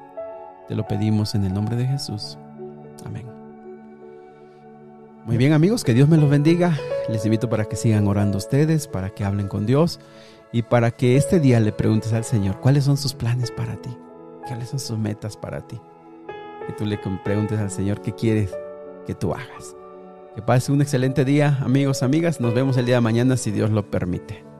Te 0.68 0.76
lo 0.76 0.88
pedimos 0.88 1.36
en 1.36 1.46
el 1.46 1.54
nombre 1.54 1.76
de 1.76 1.88
Jesús. 1.88 2.38
Amén. 3.06 3.35
Muy 5.26 5.38
bien 5.38 5.54
amigos, 5.54 5.84
que 5.84 5.96
Dios 5.96 6.08
me 6.08 6.18
los 6.18 6.30
bendiga. 6.30 6.78
Les 7.10 7.26
invito 7.26 7.50
para 7.50 7.66
que 7.66 7.76
sigan 7.76 8.08
orando 8.08 8.38
ustedes, 8.38 8.88
para 8.88 9.10
que 9.10 9.24
hablen 9.24 9.48
con 9.48 9.66
Dios 9.66 10.00
y 10.52 10.62
para 10.62 10.92
que 10.92 11.18
este 11.18 11.40
día 11.40 11.60
le 11.60 11.72
preguntes 11.72 12.14
al 12.14 12.24
Señor 12.24 12.60
cuáles 12.62 12.84
son 12.84 12.96
sus 12.96 13.16
planes 13.16 13.50
para 13.50 13.76
ti, 13.76 13.90
cuáles 14.48 14.70
son 14.70 14.80
sus 14.80 15.00
metas 15.00 15.36
para 15.36 15.66
ti. 15.66 15.82
Que 16.68 16.74
tú 16.74 16.86
le 16.86 17.00
preguntes 17.24 17.58
al 17.58 17.72
Señor 17.72 18.02
qué 18.02 18.14
quieres 18.14 18.56
que 19.08 19.16
tú 19.16 19.34
hagas. 19.34 19.76
Que 20.36 20.44
pase 20.44 20.72
un 20.72 20.82
excelente 20.82 21.26
día, 21.26 21.58
amigos, 21.64 22.04
amigas. 22.04 22.40
Nos 22.40 22.54
vemos 22.54 22.78
el 22.78 22.86
día 22.86 22.96
de 22.96 23.02
mañana 23.02 23.36
si 23.36 23.50
Dios 23.50 23.72
lo 23.72 23.90
permite. 23.90 24.55